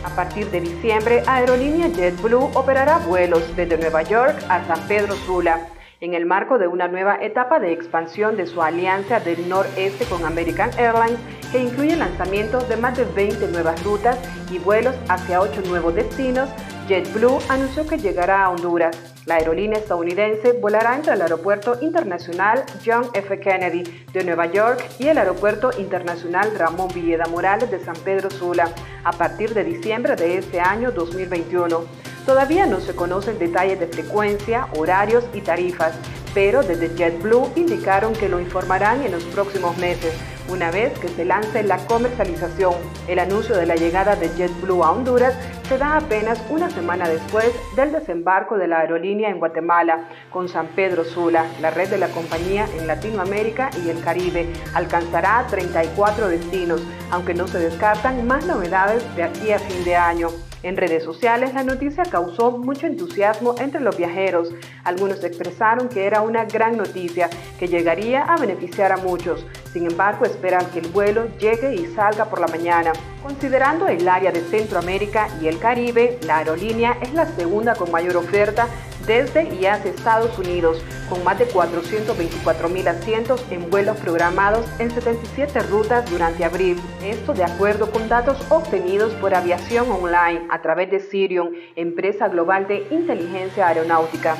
A 0.04 0.14
partir 0.14 0.50
de 0.50 0.60
diciembre, 0.60 1.22
Aerolínea 1.26 1.88
JetBlue 1.88 2.50
operará 2.52 2.98
vuelos 2.98 3.42
desde 3.56 3.78
Nueva 3.78 4.02
York 4.02 4.36
a 4.50 4.66
San 4.66 4.86
Pedro 4.86 5.16
Sula 5.24 5.70
en 6.00 6.14
el 6.14 6.26
marco 6.26 6.58
de 6.58 6.68
una 6.68 6.88
nueva 6.88 7.18
etapa 7.20 7.60
de 7.60 7.72
expansión 7.72 8.36
de 8.36 8.46
su 8.46 8.62
alianza 8.62 9.20
del 9.20 9.48
noreste 9.48 10.04
con 10.06 10.24
American 10.24 10.70
Airlines, 10.78 11.18
que 11.52 11.60
incluye 11.60 11.92
el 11.92 12.00
lanzamiento 12.00 12.58
de 12.60 12.76
más 12.76 12.96
de 12.96 13.04
20 13.04 13.48
nuevas 13.48 13.82
rutas 13.84 14.18
y 14.50 14.58
vuelos 14.58 14.94
hacia 15.08 15.40
8 15.40 15.62
nuevos 15.68 15.94
destinos, 15.94 16.48
JetBlue 16.88 17.38
anunció 17.48 17.86
que 17.86 17.96
llegará 17.96 18.44
a 18.44 18.50
Honduras. 18.50 19.14
La 19.26 19.36
aerolínea 19.36 19.78
estadounidense 19.78 20.52
volará 20.52 20.94
entre 20.96 21.14
el 21.14 21.22
Aeropuerto 21.22 21.78
Internacional 21.80 22.62
John 22.84 23.08
F. 23.14 23.40
Kennedy 23.40 23.84
de 24.12 24.22
Nueva 24.22 24.44
York 24.52 24.84
y 24.98 25.06
el 25.08 25.16
Aeropuerto 25.16 25.70
Internacional 25.78 26.52
Ramón 26.58 26.88
Villeda 26.94 27.24
Morales 27.30 27.70
de 27.70 27.80
San 27.80 27.96
Pedro 27.96 28.30
Sula 28.30 28.68
a 29.02 29.12
partir 29.12 29.54
de 29.54 29.64
diciembre 29.64 30.14
de 30.14 30.36
este 30.36 30.60
año 30.60 30.92
2021. 30.92 31.84
Todavía 32.26 32.64
no 32.64 32.80
se 32.80 32.94
conocen 32.94 33.38
detalles 33.38 33.78
de 33.78 33.86
frecuencia, 33.86 34.68
horarios 34.78 35.24
y 35.34 35.42
tarifas, 35.42 35.94
pero 36.32 36.62
desde 36.62 36.88
JetBlue 36.96 37.50
indicaron 37.54 38.14
que 38.14 38.30
lo 38.30 38.40
informarán 38.40 39.02
en 39.02 39.12
los 39.12 39.24
próximos 39.24 39.76
meses, 39.76 40.14
una 40.48 40.70
vez 40.70 40.98
que 40.98 41.08
se 41.08 41.26
lance 41.26 41.62
la 41.62 41.76
comercialización. 41.86 42.74
El 43.08 43.18
anuncio 43.18 43.54
de 43.54 43.66
la 43.66 43.76
llegada 43.76 44.16
de 44.16 44.30
JetBlue 44.30 44.82
a 44.82 44.92
Honduras 44.92 45.34
se 45.68 45.76
da 45.76 45.98
apenas 45.98 46.42
una 46.48 46.70
semana 46.70 47.08
después 47.10 47.52
del 47.76 47.92
desembarco 47.92 48.56
de 48.56 48.68
la 48.68 48.80
aerolínea 48.80 49.28
en 49.28 49.38
Guatemala, 49.38 50.08
con 50.30 50.48
San 50.48 50.68
Pedro 50.68 51.04
Sula. 51.04 51.44
La 51.60 51.70
red 51.70 51.90
de 51.90 51.98
la 51.98 52.08
compañía 52.08 52.66
en 52.78 52.86
Latinoamérica 52.86 53.68
y 53.84 53.90
el 53.90 54.02
Caribe 54.02 54.50
alcanzará 54.72 55.46
34 55.50 56.28
destinos, 56.28 56.82
aunque 57.10 57.34
no 57.34 57.46
se 57.48 57.58
descartan 57.58 58.26
más 58.26 58.46
novedades 58.46 59.04
de 59.14 59.24
aquí 59.24 59.52
a 59.52 59.58
fin 59.58 59.84
de 59.84 59.96
año. 59.96 60.28
En 60.64 60.78
redes 60.78 61.04
sociales 61.04 61.52
la 61.52 61.62
noticia 61.62 62.04
causó 62.04 62.52
mucho 62.52 62.86
entusiasmo 62.86 63.54
entre 63.58 63.82
los 63.82 63.98
viajeros. 63.98 64.48
Algunos 64.82 65.22
expresaron 65.22 65.90
que 65.90 66.06
era 66.06 66.22
una 66.22 66.46
gran 66.46 66.78
noticia 66.78 67.28
que 67.58 67.68
llegaría 67.68 68.22
a 68.22 68.38
beneficiar 68.38 68.90
a 68.90 68.96
muchos. 68.96 69.44
Sin 69.74 69.84
embargo, 69.84 70.24
esperan 70.24 70.64
que 70.70 70.78
el 70.78 70.88
vuelo 70.88 71.28
llegue 71.38 71.74
y 71.74 71.84
salga 71.94 72.24
por 72.30 72.40
la 72.40 72.46
mañana. 72.46 72.92
Considerando 73.22 73.88
el 73.88 74.08
área 74.08 74.32
de 74.32 74.40
Centroamérica 74.40 75.28
y 75.42 75.48
el 75.48 75.58
Caribe, 75.58 76.18
la 76.26 76.38
aerolínea 76.38 76.96
es 77.02 77.12
la 77.12 77.26
segunda 77.26 77.74
con 77.74 77.90
mayor 77.90 78.16
oferta 78.16 78.66
desde 79.06 79.54
y 79.54 79.66
hacia 79.66 79.90
Estados 79.90 80.38
Unidos, 80.38 80.82
con 81.08 81.22
más 81.24 81.38
de 81.38 81.46
424 81.46 82.68
mil 82.68 82.86
asientos 82.88 83.44
en 83.50 83.70
vuelos 83.70 83.96
programados 83.98 84.66
en 84.78 84.90
77 84.90 85.60
rutas 85.62 86.10
durante 86.10 86.44
abril. 86.44 86.80
Esto 87.02 87.34
de 87.34 87.44
acuerdo 87.44 87.90
con 87.90 88.08
datos 88.08 88.38
obtenidos 88.50 89.12
por 89.14 89.34
Aviación 89.34 89.90
Online 89.90 90.46
a 90.50 90.62
través 90.62 90.90
de 90.90 91.00
Sirion, 91.00 91.52
empresa 91.76 92.28
global 92.28 92.66
de 92.66 92.86
inteligencia 92.90 93.68
aeronáutica. 93.68 94.36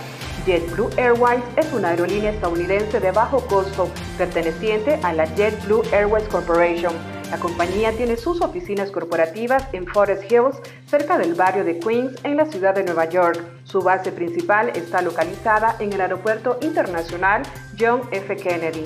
JetBlue 0.47 0.91
Airways 0.99 1.43
es 1.57 1.73
una 1.73 1.91
aerolínea 1.91 2.31
estadounidense 2.31 3.01
de 3.01 3.13
bajo 3.13 3.41
costo 3.47 3.89
perteneciente 4.19 4.99
a 5.03 5.13
la 5.13 5.25
JetBlue 5.25 5.83
Airways 5.93 6.29
Corporation. 6.29 7.14
La 7.35 7.41
compañía 7.41 7.91
tiene 7.91 8.17
sus 8.17 8.41
oficinas 8.43 8.93
corporativas 8.93 9.67
en 9.73 9.89
Forest 9.89 10.31
Hills, 10.31 10.57
cerca 10.87 11.19
del 11.19 11.35
barrio 11.35 11.65
de 11.65 11.81
Queens, 11.81 12.13
en 12.23 12.37
la 12.37 12.47
ciudad 12.47 12.77
de 12.77 12.85
Nueva 12.85 13.07
York. 13.07 13.45
Su 13.65 13.81
base 13.81 14.13
principal 14.13 14.71
está 14.77 15.03
localizada 15.03 15.75
en 15.81 15.93
el 15.93 16.01
Aeropuerto 16.01 16.59
Internacional 16.63 17.43
John 17.77 18.03
F. 18.13 18.37
Kennedy. 18.37 18.85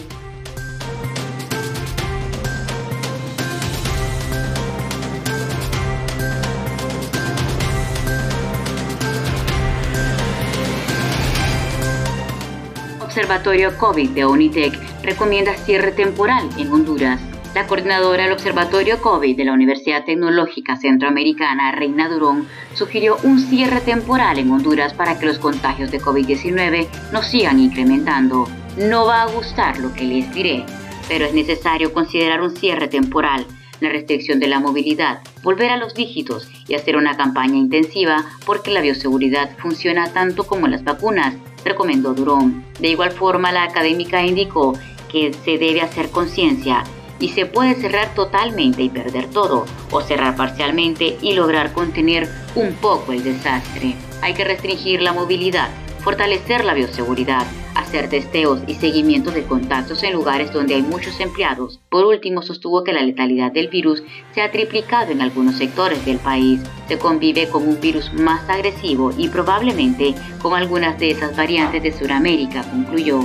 Observatorio 13.02 13.76
COVID 13.76 14.08
de 14.12 14.24
UNITEC 14.24 14.72
recomienda 15.02 15.52
cierre 15.52 15.92
temporal 15.92 16.48
en 16.56 16.72
Honduras. 16.72 17.27
La 17.54 17.66
coordinadora 17.66 18.24
del 18.24 18.32
Observatorio 18.32 19.00
COVID 19.00 19.36
de 19.36 19.44
la 19.44 19.54
Universidad 19.54 20.04
Tecnológica 20.04 20.76
Centroamericana, 20.76 21.72
Reina 21.72 22.08
Durón, 22.08 22.46
sugirió 22.74 23.16
un 23.22 23.40
cierre 23.40 23.80
temporal 23.80 24.38
en 24.38 24.50
Honduras 24.50 24.92
para 24.92 25.18
que 25.18 25.26
los 25.26 25.38
contagios 25.38 25.90
de 25.90 26.00
COVID-19 26.00 26.86
no 27.10 27.22
sigan 27.22 27.58
incrementando. 27.58 28.46
No 28.76 29.06
va 29.06 29.22
a 29.22 29.26
gustar 29.26 29.78
lo 29.78 29.94
que 29.94 30.04
les 30.04 30.32
diré, 30.32 30.64
pero 31.08 31.24
es 31.24 31.32
necesario 31.32 31.92
considerar 31.92 32.42
un 32.42 32.54
cierre 32.54 32.86
temporal, 32.86 33.46
la 33.80 33.88
restricción 33.88 34.40
de 34.40 34.48
la 34.48 34.60
movilidad, 34.60 35.20
volver 35.42 35.70
a 35.70 35.78
los 35.78 35.94
dígitos 35.94 36.50
y 36.68 36.74
hacer 36.74 36.96
una 36.96 37.16
campaña 37.16 37.56
intensiva 37.56 38.26
porque 38.44 38.70
la 38.70 38.82
bioseguridad 38.82 39.56
funciona 39.56 40.12
tanto 40.12 40.46
como 40.46 40.68
las 40.68 40.84
vacunas 40.84 41.34
recomendó 41.64 42.14
Durón. 42.14 42.64
De 42.78 42.88
igual 42.88 43.12
forma, 43.12 43.52
la 43.52 43.64
académica 43.64 44.24
indicó 44.24 44.78
que 45.10 45.32
se 45.32 45.58
debe 45.58 45.80
hacer 45.80 46.10
conciencia 46.10 46.84
y 47.20 47.30
se 47.30 47.46
puede 47.46 47.74
cerrar 47.74 48.14
totalmente 48.14 48.82
y 48.82 48.88
perder 48.88 49.26
todo, 49.30 49.66
o 49.90 50.00
cerrar 50.00 50.36
parcialmente 50.36 51.16
y 51.20 51.34
lograr 51.34 51.72
contener 51.72 52.28
un 52.54 52.72
poco 52.74 53.12
el 53.12 53.24
desastre. 53.24 53.94
Hay 54.22 54.34
que 54.34 54.44
restringir 54.44 55.02
la 55.02 55.12
movilidad, 55.12 55.68
fortalecer 56.02 56.64
la 56.64 56.74
bioseguridad, 56.74 57.46
hacer 57.74 58.08
testeos 58.08 58.60
y 58.66 58.74
seguimiento 58.74 59.30
de 59.30 59.44
contactos 59.44 60.02
en 60.02 60.12
lugares 60.12 60.52
donde 60.52 60.74
hay 60.74 60.82
muchos 60.82 61.20
empleados. 61.20 61.80
Por 61.88 62.04
último, 62.04 62.42
sostuvo 62.42 62.82
que 62.82 62.92
la 62.92 63.02
letalidad 63.02 63.52
del 63.52 63.68
virus 63.68 64.02
se 64.34 64.42
ha 64.42 64.50
triplicado 64.50 65.12
en 65.12 65.20
algunos 65.20 65.56
sectores 65.56 66.04
del 66.04 66.18
país. 66.18 66.60
Se 66.88 66.98
convive 66.98 67.48
con 67.48 67.66
un 67.68 67.80
virus 67.80 68.12
más 68.12 68.48
agresivo 68.48 69.12
y 69.16 69.28
probablemente 69.28 70.14
con 70.42 70.54
algunas 70.54 70.98
de 70.98 71.12
esas 71.12 71.36
variantes 71.36 71.82
de 71.82 71.92
Sudamérica, 71.92 72.62
concluyó. 72.62 73.20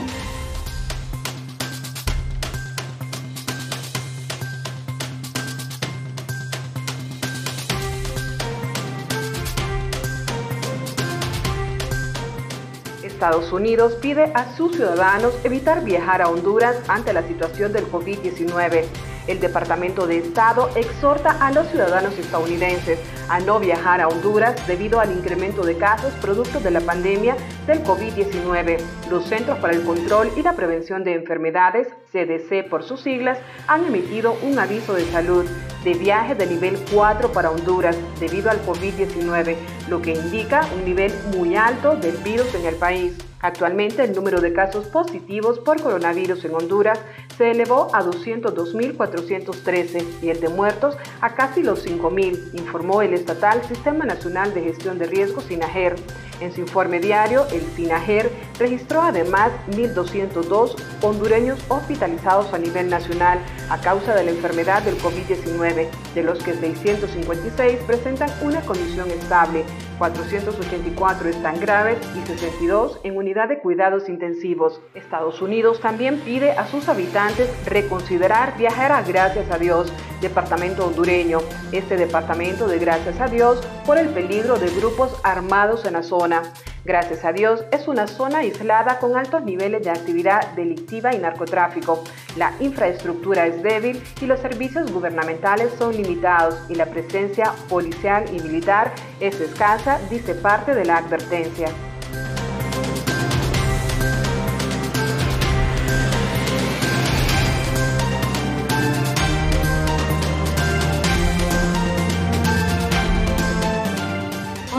Estados 13.24 13.54
Unidos 13.54 13.94
pide 14.02 14.34
a 14.34 14.54
sus 14.58 14.76
ciudadanos 14.76 15.34
evitar 15.46 15.82
viajar 15.86 16.22
a 16.22 16.28
Honduras 16.28 16.76
ante 16.90 17.14
la 17.14 17.26
situación 17.26 17.72
del 17.72 17.90
COVID-19. 17.90 18.84
El 19.28 19.40
Departamento 19.40 20.06
de 20.06 20.18
Estado 20.18 20.70
exhorta 20.76 21.30
a 21.40 21.50
los 21.54 21.70
ciudadanos 21.70 22.20
estadounidenses 22.20 23.00
a 23.30 23.40
no 23.40 23.62
viajar 23.62 24.02
a 24.02 24.10
Honduras 24.10 24.68
debido 24.68 25.00
al 25.00 25.14
incremento 25.14 25.64
de 25.64 25.78
casos 25.78 26.12
producto 26.16 26.60
de 26.60 26.72
la 26.72 26.82
pandemia 26.82 27.38
del 27.66 27.82
COVID-19. 27.86 28.82
Los 29.10 29.26
Centros 29.30 29.58
para 29.60 29.74
el 29.74 29.86
Control 29.86 30.30
y 30.36 30.42
la 30.42 30.58
Prevención 30.58 31.06
de 31.06 31.14
Enfermedades, 31.14 31.88
CDC 32.12 32.68
por 32.70 32.84
sus 32.84 33.00
siglas, 33.00 33.40
han 33.68 33.86
emitido 33.86 34.36
un 34.42 34.60
aviso 34.60 34.96
de 34.96 35.06
salud 35.06 35.46
de 35.84 35.94
viaje 35.94 36.36
de 36.36 36.48
nivel 36.48 36.78
4 36.94 37.32
para 37.32 37.52
Honduras 37.52 37.98
debido 38.20 38.50
al 38.50 38.66
COVID-19, 38.66 39.56
lo 39.90 40.02
que 40.02 40.14
indica 40.14 40.68
un 40.76 40.86
nivel 40.86 41.14
muy 41.36 41.56
alto 41.56 41.96
del 41.96 42.18
virus 42.18 42.54
en 42.56 42.66
el 42.66 42.76
país. 42.76 43.14
Actualmente 43.42 44.04
el 44.04 44.16
número 44.16 44.40
de 44.40 44.54
casos 44.54 44.88
positivos 44.88 45.60
por 45.60 45.82
coronavirus 45.82 46.46
en 46.46 46.56
Honduras 46.56 47.00
se 47.38 47.52
elevó 47.52 47.90
a 47.94 48.04
202.413 48.04 50.06
y 50.22 50.30
el 50.30 50.40
de 50.40 50.50
muertos 50.50 50.96
a 51.22 51.36
casi 51.36 51.64
los 51.64 51.86
5.000, 51.86 52.54
informó 52.54 53.02
el 53.02 53.14
estatal 53.14 53.62
Sistema 53.64 54.06
Nacional 54.06 54.54
de 54.54 54.64
Gestión 54.64 55.00
de 55.00 55.08
Riesgos 55.08 55.46
SINAGER. 55.46 55.96
En 56.40 56.54
su 56.54 56.62
informe 56.62 57.00
diario, 57.00 57.46
el 57.52 57.62
SINAGER 57.76 58.30
registró 58.60 59.02
además 59.02 59.52
1.202 59.72 60.76
hondureños 61.02 61.60
hospitalizados 61.70 62.54
a 62.54 62.58
nivel 62.58 62.90
nacional 62.90 63.40
a 63.70 63.80
causa 63.80 64.14
de 64.14 64.26
la 64.26 64.32
enfermedad 64.32 64.84
del 64.84 64.98
COVID-19, 64.98 65.88
de 66.14 66.24
los 66.24 66.44
que 66.44 66.54
656 66.54 67.80
presentan 67.88 68.30
una 68.42 68.62
condición 68.62 69.10
estable, 69.10 69.64
484 69.98 71.30
están 71.30 71.60
graves 71.60 71.98
y 72.16 72.28
62 72.28 73.00
en 73.04 73.16
unidad 73.16 73.48
de 73.48 73.60
cuidados 73.60 74.10
intensivos. 74.10 74.82
Estados 74.96 75.42
Unidos 75.42 75.80
también 75.80 76.20
pide 76.20 76.52
a 76.52 76.68
sus 76.68 76.90
habitantes 76.90 77.23
reconsiderar 77.66 78.58
viajar 78.58 78.92
a 78.92 79.02
Gracias 79.02 79.50
a 79.50 79.58
Dios, 79.58 79.92
departamento 80.22 80.86
hondureño. 80.86 81.40
Este 81.72 81.96
departamento 81.96 82.68
de 82.68 82.80
Gracias 82.80 83.20
a 83.22 83.28
Dios 83.28 83.66
por 83.86 83.98
el 83.98 84.10
peligro 84.10 84.58
de 84.58 84.70
grupos 84.72 85.16
armados 85.24 85.86
en 85.86 85.94
la 85.94 86.04
zona. 86.04 86.44
Gracias 86.86 87.24
a 87.24 87.32
Dios, 87.32 87.64
es 87.72 87.88
una 87.88 88.08
zona 88.08 88.40
aislada 88.40 89.00
con 89.00 89.16
altos 89.16 89.44
niveles 89.44 89.84
de 89.84 89.90
actividad 89.90 90.52
delictiva 90.54 91.16
y 91.16 91.18
narcotráfico. 91.18 92.04
La 92.36 92.52
infraestructura 92.60 93.48
es 93.48 93.64
débil 93.64 94.04
y 94.20 94.26
los 94.26 94.42
servicios 94.42 94.92
gubernamentales 94.92 95.72
son 95.78 95.96
limitados 95.96 96.60
y 96.68 96.76
la 96.76 96.88
presencia 96.88 97.54
policial 97.70 98.26
y 98.36 98.42
militar 98.42 98.92
es 99.22 99.40
escasa, 99.40 99.98
dice 100.10 100.36
parte 100.36 100.76
de 100.76 100.84
la 100.84 100.98
advertencia. 100.98 101.70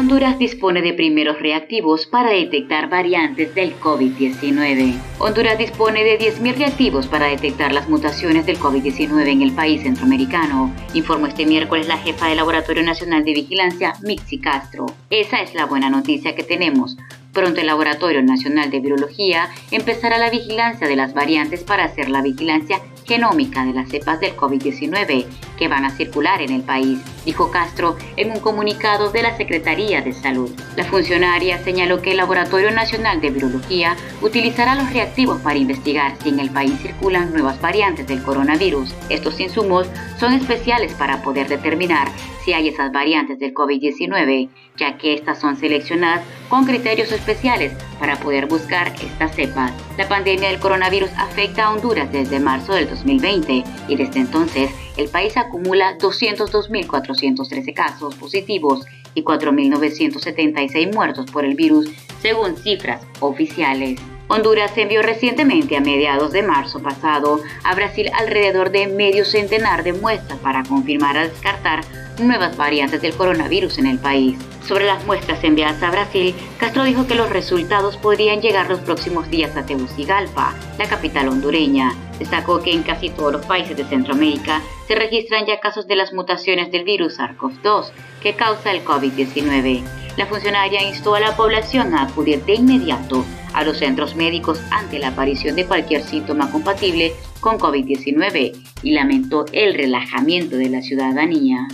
Honduras 0.05 0.38
dispone 0.38 0.83
de 0.83 0.93
primeros 0.93 1.40
reactivos 1.40 2.05
para 2.05 2.29
detectar 2.29 2.90
variantes 2.90 3.55
del 3.55 3.75
COVID-19. 3.81 4.93
Honduras 5.19 5.57
dispone 5.57 6.05
de 6.05 6.19
10.000 6.19 6.57
reactivos 6.57 7.07
para 7.07 7.29
detectar 7.29 7.73
las 7.73 7.88
mutaciones 7.88 8.45
del 8.45 8.59
COVID-19 8.59 9.27
en 9.29 9.40
el 9.40 9.53
país 9.53 9.81
centroamericano, 9.81 10.71
informó 10.93 11.27
este 11.27 11.47
miércoles 11.47 11.88
la 11.88 11.97
jefa 11.97 12.29
del 12.29 12.37
Laboratorio 12.37 12.83
Nacional 12.83 13.25
de 13.25 13.33
Vigilancia, 13.33 13.95
Mixi 14.03 14.40
Castro. 14.40 14.85
Esa 15.09 15.40
es 15.40 15.55
la 15.55 15.64
buena 15.64 15.88
noticia 15.88 16.35
que 16.35 16.45
tenemos. 16.45 16.99
Pronto 17.33 17.62
el 17.62 17.67
Laboratorio 17.67 18.23
Nacional 18.23 18.71
de 18.71 18.81
Virología 18.81 19.49
empezará 19.71 20.19
la 20.19 20.29
vigilancia 20.29 20.87
de 20.87 20.97
las 20.97 21.14
variantes 21.14 21.64
para 21.64 21.85
hacer 21.85 22.11
la 22.11 22.21
vigilancia 22.21 22.79
genómica 23.05 23.64
de 23.64 23.73
las 23.73 23.88
cepas 23.88 24.21
del 24.21 24.37
COVID-19 24.37 25.27
que 25.57 25.69
van 25.69 25.85
a 25.85 25.90
circular 25.90 26.43
en 26.43 26.53
el 26.53 26.62
país, 26.62 26.99
dijo 27.25 27.51
Castro 27.51 27.97
en 28.17 28.31
un 28.31 28.40
comunicado 28.40 29.11
de 29.11 29.23
la 29.23 29.37
Secretaría 29.37 30.03
de 30.03 30.12
Salud. 30.12 30.51
La 30.77 30.85
funcionaria 30.85 31.62
señaló 31.62 32.03
que 32.03 32.12
el 32.12 32.17
Laboratorio 32.17 32.71
Nacional 32.71 33.21
de 33.21 33.31
Virología 33.31 33.97
utilizará 34.23 34.75
los 34.75 34.93
reactivos 34.93 35.40
para 35.40 35.59
investigar 35.59 36.17
si 36.23 36.31
en 36.31 36.40
el 36.40 36.51
país 36.51 36.75
circulan 36.81 37.33
nuevas 37.33 37.61
variantes 37.61 38.07
del 38.07 38.23
coronavirus. 38.23 38.95
Estos 39.09 39.38
insumos 39.40 39.88
son 40.19 40.33
especiales 40.33 40.93
para 40.95 41.23
poder 41.23 41.49
determinar 41.49 42.09
si 42.45 42.53
hay 42.53 42.69
esas 42.69 42.93
variantes 42.93 43.38
del 43.38 43.55
COVID-19, 43.55 44.49
ya 44.77 44.99
que 44.99 45.14
estas 45.14 45.40
son 45.40 45.57
seleccionadas 45.57 46.23
con 46.49 46.67
criterios 46.67 47.11
especiales 47.11 47.73
para 47.99 48.17
poder 48.17 48.47
buscar 48.47 48.88
estas 48.88 49.35
cepas. 49.35 49.73
La 49.97 50.09
pandemia 50.09 50.51
del 50.51 50.61
coronavirus 50.61 51.11
afecta 51.17 51.64
a 51.64 51.73
Honduras 51.73 52.12
desde 52.12 52.40
marzo 52.40 52.75
del 52.75 52.88
2020 52.95 53.65
y 53.89 53.97
desde 53.97 54.21
entonces 54.21 54.71
el 54.97 55.09
país 55.09 55.37
acumula 55.37 55.99
202.413 55.99 57.75
casos 57.75 58.15
positivos 58.15 58.87
y 59.15 59.23
4.976 59.23 60.93
muertos 60.93 61.31
por 61.31 61.45
el 61.45 61.55
virus, 61.55 61.89
según 62.21 62.57
cifras 62.57 63.03
oficiales. 63.21 64.01
Honduras 64.27 64.73
envió 64.77 65.03
recientemente, 65.03 65.77
a 65.77 65.81
mediados 65.81 66.33
de 66.33 66.43
marzo 66.43 66.83
pasado, 66.83 67.43
a 67.63 67.75
Brasil 67.75 68.11
alrededor 68.15 68.71
de 68.71 68.87
medio 68.87 69.25
centenar 69.27 69.85
de 69.85 69.93
muestras 69.93 70.39
para 70.39 70.63
confirmar 70.63 71.17
o 71.19 71.21
descartar 71.21 71.85
nuevas 72.19 72.57
variantes 72.57 73.03
del 73.03 73.15
coronavirus 73.15 73.79
en 73.79 73.87
el 73.87 73.99
país. 73.99 74.39
Sobre 74.67 74.87
las 74.87 75.05
muestras 75.05 75.45
enviadas 75.45 75.83
a 75.83 75.91
Brasil, 75.91 76.35
Castro 76.59 76.85
dijo 76.85 77.07
que 77.07 77.17
los 77.17 77.29
resultados 77.29 77.99
podrían 77.99 78.41
llegar 78.41 78.71
los 78.71 78.81
próximos 78.81 79.29
días 79.29 79.55
a 79.57 79.67
Tegucigalpa, 79.67 80.55
la 80.79 80.89
capital 80.89 81.29
hondureña. 81.29 81.93
Destacó 82.19 82.63
que 82.63 82.73
en 82.73 82.83
casi 82.83 83.11
todos 83.11 83.33
los 83.33 83.45
países 83.45 83.77
de 83.77 83.85
Centroamérica 83.85 84.63
se 84.89 84.95
registran 84.95 85.45
ya 85.45 85.61
casos 85.61 85.87
de 85.87 85.97
las 85.97 86.15
mutaciones 86.15 86.71
del 86.73 86.85
virus 86.85 87.19
SARS-CoV-2 87.19 87.91
que 88.23 88.35
causa 88.35 88.71
el 88.71 88.85
COVID-19. 88.85 89.83
La 90.17 90.27
funcionaria 90.27 90.83
instó 90.83 91.15
a 91.15 91.21
la 91.21 91.37
población 91.37 91.95
a 91.95 92.05
acudir 92.05 92.43
de 92.45 92.55
inmediato 92.55 93.25
a 93.55 93.64
los 93.64 93.79
centros 93.79 94.17
médicos 94.17 94.61
ante 94.71 94.99
la 94.99 95.09
aparición 95.09 95.57
de 95.57 95.67
cualquier 95.67 96.03
síntoma 96.03 96.51
compatible 96.51 97.12
con 97.40 97.59
COVID-19 97.59 98.53
y 98.83 98.90
lamentó 98.93 99.47
el 99.53 99.75
relajamiento 99.75 100.57
de 100.57 100.69
la 100.69 100.83
ciudadanía. 100.83 101.67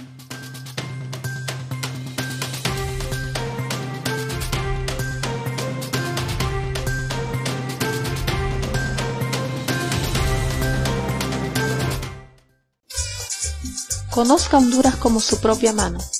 Conozca 14.10 14.58
Honduras 14.58 14.96
como 14.96 15.18
su 15.20 15.40
propia 15.40 15.72
mano. 15.72 15.98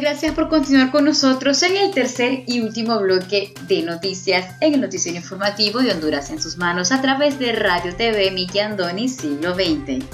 Gracias 0.00 0.32
por 0.32 0.48
continuar 0.48 0.92
con 0.92 1.04
nosotros 1.04 1.60
en 1.64 1.76
el 1.76 1.90
tercer 1.90 2.44
y 2.46 2.60
último 2.60 3.00
bloque 3.00 3.52
de 3.62 3.82
noticias 3.82 4.54
en 4.60 4.74
el 4.74 4.80
noticiero 4.80 5.18
informativo 5.18 5.80
de 5.80 5.90
Honduras 5.90 6.30
en 6.30 6.40
sus 6.40 6.56
manos 6.56 6.92
a 6.92 7.02
través 7.02 7.40
de 7.40 7.52
Radio 7.52 7.96
TV 7.96 8.30
Miki 8.30 8.60
Andoni 8.60 9.08
Siglo 9.08 9.54
XX. 9.54 10.04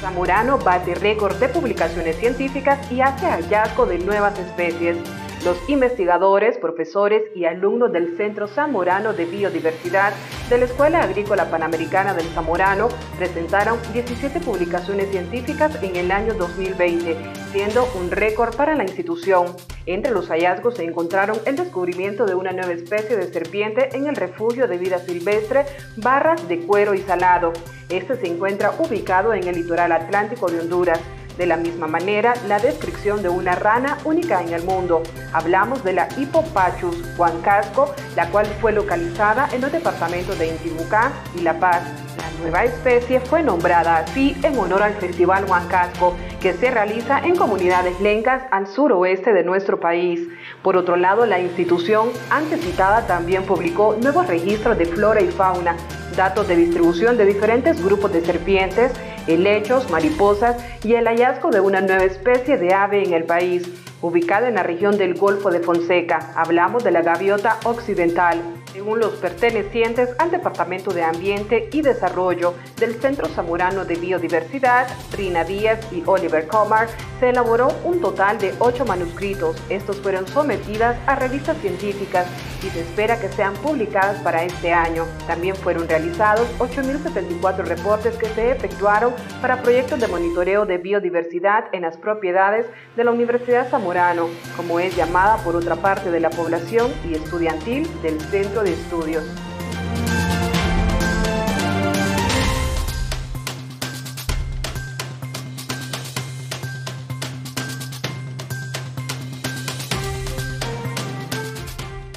Zamorano 0.00 0.58
bate 0.58 0.94
récord 0.94 1.36
de 1.40 1.48
publicaciones 1.48 2.16
científicas 2.18 2.78
y 2.92 3.00
hace 3.00 3.26
hallazgo 3.26 3.86
de 3.86 3.98
nuevas 3.98 4.38
especies. 4.38 4.96
Los 5.44 5.56
investigadores, 5.70 6.58
profesores 6.58 7.22
y 7.34 7.46
alumnos 7.46 7.90
del 7.92 8.14
Centro 8.18 8.46
Zamorano 8.46 9.14
de 9.14 9.24
Biodiversidad 9.24 10.12
de 10.50 10.58
la 10.58 10.66
Escuela 10.66 11.00
Agrícola 11.00 11.50
Panamericana 11.50 12.12
del 12.12 12.26
Zamorano 12.26 12.88
presentaron 13.16 13.78
17 13.94 14.40
publicaciones 14.40 15.10
científicas 15.10 15.82
en 15.82 15.96
el 15.96 16.10
año 16.10 16.34
2020, 16.34 17.16
siendo 17.52 17.88
un 17.98 18.10
récord 18.10 18.54
para 18.54 18.74
la 18.74 18.82
institución. 18.82 19.56
Entre 19.86 20.12
los 20.12 20.28
hallazgos 20.28 20.74
se 20.74 20.84
encontraron 20.84 21.38
el 21.46 21.56
descubrimiento 21.56 22.26
de 22.26 22.34
una 22.34 22.52
nueva 22.52 22.72
especie 22.72 23.16
de 23.16 23.32
serpiente 23.32 23.96
en 23.96 24.08
el 24.08 24.16
refugio 24.16 24.68
de 24.68 24.76
vida 24.76 24.98
silvestre 24.98 25.64
Barras 25.96 26.46
de 26.48 26.58
Cuero 26.60 26.92
y 26.92 26.98
Salado. 26.98 27.54
Este 27.88 28.14
se 28.16 28.26
encuentra 28.26 28.72
ubicado 28.78 29.32
en 29.32 29.48
el 29.48 29.54
litoral 29.54 29.92
atlántico 29.92 30.50
de 30.50 30.60
Honduras. 30.60 31.00
De 31.36 31.46
la 31.46 31.56
misma 31.56 31.86
manera, 31.86 32.34
la 32.46 32.58
descripción 32.58 33.22
de 33.22 33.28
una 33.28 33.54
rana 33.54 33.98
única 34.04 34.42
en 34.42 34.52
el 34.52 34.62
mundo. 34.64 35.02
Hablamos 35.32 35.82
de 35.84 35.94
la 35.94 36.08
Hippopachus 36.16 37.16
huancasco, 37.16 37.94
la 38.14 38.28
cual 38.30 38.46
fue 38.60 38.72
localizada 38.72 39.48
en 39.52 39.62
los 39.62 39.72
departamentos 39.72 40.38
de 40.38 40.48
Intibucá 40.48 41.12
y 41.36 41.40
La 41.40 41.58
Paz. 41.58 41.82
La 42.18 42.42
nueva 42.42 42.64
especie 42.64 43.20
fue 43.20 43.42
nombrada 43.42 43.98
así 43.98 44.36
en 44.42 44.58
honor 44.58 44.82
al 44.82 44.94
Festival 44.94 45.44
Huancasco, 45.44 46.14
que 46.40 46.54
se 46.54 46.70
realiza 46.70 47.20
en 47.20 47.36
comunidades 47.36 48.00
lencas 48.00 48.42
al 48.50 48.66
suroeste 48.66 49.32
de 49.32 49.44
nuestro 49.44 49.78
país. 49.78 50.20
Por 50.62 50.76
otro 50.76 50.96
lado, 50.96 51.26
la 51.26 51.38
institución 51.38 52.08
antes 52.30 52.60
citada 52.60 53.06
también 53.06 53.44
publicó 53.44 53.96
nuevos 54.00 54.26
registros 54.26 54.76
de 54.78 54.86
flora 54.86 55.20
y 55.20 55.28
fauna, 55.28 55.76
datos 56.16 56.48
de 56.48 56.56
distribución 56.56 57.16
de 57.16 57.26
diferentes 57.26 57.82
grupos 57.82 58.12
de 58.12 58.24
serpientes, 58.24 58.92
helechos, 59.26 59.90
mariposas 59.90 60.56
y 60.84 60.94
el 60.94 61.06
hallazgo 61.06 61.50
de 61.50 61.60
una 61.60 61.80
nueva 61.80 62.04
especie 62.04 62.56
de 62.56 62.74
ave 62.74 63.02
en 63.04 63.12
el 63.12 63.24
país, 63.24 63.68
ubicada 64.02 64.48
en 64.48 64.54
la 64.54 64.62
región 64.62 64.96
del 64.98 65.14
Golfo 65.14 65.50
de 65.50 65.60
Fonseca. 65.60 66.32
Hablamos 66.36 66.84
de 66.84 66.90
la 66.90 67.02
gaviota 67.02 67.58
occidental 67.64 68.59
según 68.72 69.00
los 69.00 69.14
pertenecientes 69.14 70.10
al 70.18 70.30
Departamento 70.30 70.92
de 70.92 71.02
Ambiente 71.02 71.68
y 71.72 71.82
Desarrollo 71.82 72.54
del 72.76 72.94
Centro 73.00 73.26
Zamorano 73.28 73.84
de 73.84 73.96
Biodiversidad, 73.96 74.88
Rina 75.16 75.44
Díaz 75.44 75.80
y 75.92 76.02
Oliver 76.06 76.46
Comar, 76.46 76.88
se 77.18 77.30
elaboró 77.30 77.68
un 77.84 78.00
total 78.00 78.38
de 78.38 78.54
ocho 78.58 78.84
manuscritos. 78.84 79.56
Estos 79.68 79.98
fueron 80.00 80.26
sometidas 80.26 80.96
a 81.06 81.16
revistas 81.16 81.56
científicas 81.58 82.26
y 82.62 82.68
se 82.70 82.80
espera 82.80 83.20
que 83.20 83.28
sean 83.28 83.54
publicadas 83.54 84.20
para 84.22 84.44
este 84.44 84.72
año. 84.72 85.04
También 85.26 85.56
fueron 85.56 85.88
realizados 85.88 86.46
8.074 86.58 87.64
reportes 87.64 88.16
que 88.16 88.26
se 88.26 88.52
efectuaron 88.52 89.14
para 89.40 89.62
proyectos 89.62 90.00
de 90.00 90.08
monitoreo 90.08 90.66
de 90.66 90.78
biodiversidad 90.78 91.64
en 91.72 91.82
las 91.82 91.96
propiedades 91.96 92.66
de 92.96 93.04
la 93.04 93.10
Universidad 93.10 93.68
Zamorano, 93.68 94.28
como 94.56 94.80
es 94.80 94.96
llamada 94.96 95.36
por 95.38 95.56
otra 95.56 95.76
parte 95.76 96.10
de 96.10 96.20
la 96.20 96.30
población 96.30 96.92
y 97.08 97.14
estudiantil 97.14 97.88
del 98.02 98.20
Centro 98.20 98.59
de 98.62 98.72
Estudios. 98.72 99.24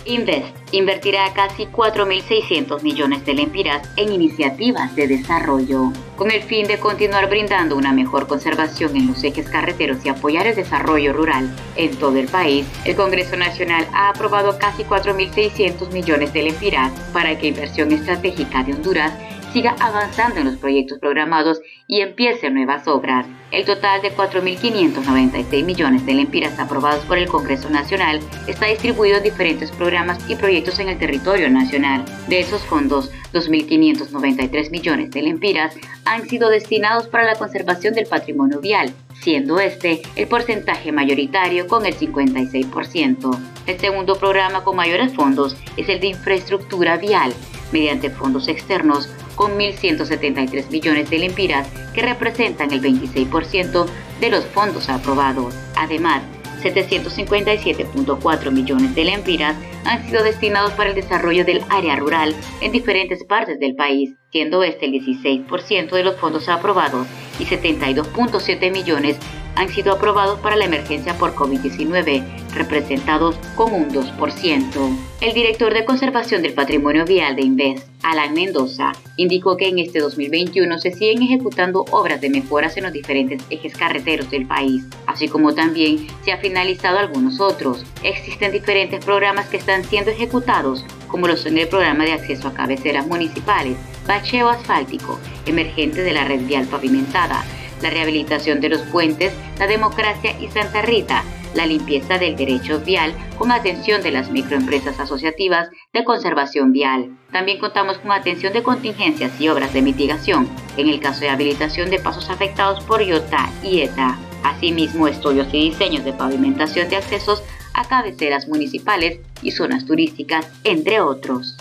Invest 0.05 0.55
invertirá 0.73 1.31
casi 1.33 1.65
4.600 1.65 2.81
millones 2.83 3.25
de 3.25 3.33
lempiras 3.33 3.87
en 3.95 4.11
iniciativas 4.11 4.95
de 4.95 5.07
desarrollo, 5.07 5.93
con 6.23 6.31
el 6.31 6.43
fin 6.43 6.65
de 6.67 6.79
continuar 6.79 7.27
brindando 7.27 7.75
una 7.75 7.91
mejor 7.91 8.27
conservación 8.27 8.95
en 8.95 9.07
los 9.07 9.21
ejes 9.25 9.49
carreteros 9.49 9.97
y 10.05 10.07
apoyar 10.07 10.47
el 10.47 10.55
desarrollo 10.55 11.11
rural 11.11 11.53
en 11.75 11.93
todo 11.97 12.15
el 12.15 12.29
país. 12.29 12.65
El 12.85 12.95
Congreso 12.95 13.35
Nacional 13.35 13.85
ha 13.91 14.07
aprobado 14.07 14.57
casi 14.57 14.85
4.600 14.85 15.91
millones 15.91 16.31
de 16.31 16.43
lempiras 16.43 16.93
para 17.11 17.37
que 17.37 17.47
Inversión 17.47 17.91
Estratégica 17.91 18.63
de 18.63 18.71
Honduras 18.71 19.11
siga 19.53 19.75
avanzando 19.79 20.39
en 20.39 20.47
los 20.47 20.57
proyectos 20.57 20.97
programados 20.97 21.61
y 21.87 22.01
empiece 22.01 22.49
nuevas 22.49 22.87
obras. 22.87 23.27
El 23.51 23.65
total 23.65 24.01
de 24.01 24.11
4.596 24.11 25.63
millones 25.63 26.05
de 26.07 26.15
lempiras 26.15 26.57
aprobados 26.57 27.05
por 27.05 27.19
el 27.19 27.27
Congreso 27.27 27.69
Nacional 27.69 28.19
está 28.47 28.65
distribuido 28.65 29.17
en 29.17 29.23
diferentes 29.23 29.71
programas 29.71 30.27
y 30.27 30.35
proyectos 30.35 30.79
en 30.79 30.89
el 30.89 30.97
territorio 30.97 31.51
nacional. 31.51 32.03
De 32.27 32.39
esos 32.39 32.63
fondos, 32.63 33.11
2.593 33.31 34.71
millones 34.71 35.11
de 35.11 35.21
lempiras 35.21 35.75
han 36.05 36.27
sido 36.27 36.49
destinados 36.49 37.07
para 37.07 37.25
la 37.25 37.35
conservación 37.35 37.93
del 37.93 38.07
patrimonio 38.07 38.59
vial, 38.59 38.91
siendo 39.21 39.59
este 39.59 40.01
el 40.15 40.27
porcentaje 40.27 40.91
mayoritario 40.91 41.67
con 41.67 41.85
el 41.85 41.95
56%. 41.95 43.39
El 43.67 43.79
segundo 43.79 44.15
programa 44.17 44.63
con 44.63 44.75
mayores 44.75 45.13
fondos 45.13 45.55
es 45.77 45.89
el 45.89 45.99
de 45.99 46.07
infraestructura 46.07 46.97
vial, 46.97 47.31
mediante 47.71 48.09
fondos 48.09 48.47
externos 48.47 49.09
con 49.35 49.57
1.173 49.57 50.69
millones 50.69 51.09
de 51.09 51.19
lempiras 51.19 51.67
que 51.93 52.01
representan 52.01 52.71
el 52.71 52.81
26% 52.81 53.85
de 54.19 54.29
los 54.29 54.45
fondos 54.45 54.89
aprobados. 54.89 55.55
Además, 55.75 56.23
757.4 56.63 58.51
millones 58.51 58.95
de 58.95 59.03
lempiras 59.03 59.55
han 59.85 60.05
sido 60.05 60.23
destinados 60.23 60.71
para 60.73 60.89
el 60.89 60.95
desarrollo 60.95 61.43
del 61.43 61.61
área 61.69 61.95
rural 61.97 62.33
en 62.61 62.71
diferentes 62.71 63.23
partes 63.25 63.59
del 63.59 63.75
país, 63.75 64.15
siendo 64.31 64.63
este 64.63 64.85
el 64.85 64.93
16% 64.93 65.89
de 65.91 66.03
los 66.03 66.15
fondos 66.15 66.47
aprobados 66.47 67.05
y 67.39 67.45
72.7 67.45 68.71
millones 68.71 69.17
han 69.55 69.69
sido 69.69 69.93
aprobados 69.93 70.39
para 70.39 70.55
la 70.55 70.65
emergencia 70.65 71.17
por 71.17 71.35
COVID-19, 71.35 72.23
representados 72.53 73.35
con 73.55 73.73
un 73.73 73.89
2%. 73.89 74.97
El 75.21 75.33
director 75.33 75.73
de 75.73 75.85
Conservación 75.85 76.41
del 76.41 76.53
Patrimonio 76.53 77.05
Vial 77.05 77.35
de 77.35 77.43
Inves, 77.43 77.85
Alan 78.01 78.33
Mendoza, 78.33 78.91
indicó 79.17 79.55
que 79.57 79.69
en 79.69 79.79
este 79.79 79.99
2021 79.99 80.77
se 80.79 80.91
siguen 80.91 81.23
ejecutando 81.23 81.85
obras 81.91 82.19
de 82.19 82.29
mejoras 82.29 82.75
en 82.77 82.83
los 82.83 82.93
diferentes 82.93 83.41
ejes 83.49 83.75
carreteros 83.75 84.29
del 84.29 84.45
país, 84.45 84.85
así 85.07 85.27
como 85.27 85.53
también 85.53 86.07
se 86.23 86.31
ha 86.31 86.37
finalizado 86.37 86.99
algunos 86.99 87.39
otros. 87.39 87.85
Existen 88.03 88.51
diferentes 88.51 89.03
programas 89.03 89.47
que 89.47 89.57
están 89.57 89.83
siendo 89.83 90.11
ejecutados, 90.11 90.85
como 91.07 91.27
lo 91.27 91.37
son 91.37 91.57
el 91.57 91.67
programa 91.67 92.05
de 92.05 92.13
acceso 92.13 92.47
a 92.47 92.53
cabeceras 92.53 93.07
municipales, 93.07 93.77
bacheo 94.07 94.49
asfáltico, 94.49 95.19
emergente 95.45 96.01
de 96.01 96.13
la 96.13 96.25
red 96.25 96.41
vial 96.45 96.65
pavimentada, 96.65 97.45
la 97.83 97.91
rehabilitación 97.91 98.61
de 98.61 98.69
los 98.69 98.81
puentes, 98.81 99.33
la 99.59 99.67
democracia 99.67 100.35
y 100.39 100.47
Santa 100.47 100.81
Rita, 100.81 101.23
la 101.53 101.67
limpieza 101.67 102.17
del 102.17 102.35
derecho 102.35 102.79
vial 102.79 103.13
con 103.37 103.51
atención 103.51 104.01
de 104.01 104.11
las 104.11 104.31
microempresas 104.31 104.99
asociativas 104.99 105.69
de 105.93 106.03
conservación 106.03 106.71
vial. 106.71 107.15
También 107.31 107.59
contamos 107.59 107.99
con 107.99 108.11
atención 108.11 108.53
de 108.53 108.63
contingencias 108.63 109.39
y 109.39 109.49
obras 109.49 109.73
de 109.73 109.83
mitigación 109.83 110.49
en 110.77 110.89
el 110.89 110.99
caso 110.99 111.19
de 111.19 111.29
habilitación 111.29 111.91
de 111.91 111.99
pasos 111.99 112.29
afectados 112.29 112.83
por 112.83 113.01
IOTA 113.01 113.51
y 113.61 113.81
ETA. 113.81 114.17
Asimismo, 114.43 115.07
estudios 115.07 115.47
y 115.53 115.69
diseños 115.69 116.03
de 116.03 116.13
pavimentación 116.13 116.89
de 116.89 116.97
accesos 116.97 117.43
a 117.73 117.87
cabeceras 117.87 118.47
municipales 118.47 119.19
y 119.41 119.51
zonas 119.51 119.85
turísticas, 119.85 120.47
entre 120.63 121.01
otros. 121.01 121.57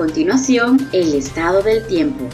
Continuación, 0.00 0.88
el 0.94 1.12
estado 1.12 1.62
del 1.62 1.86
tiempo. 1.86 2.24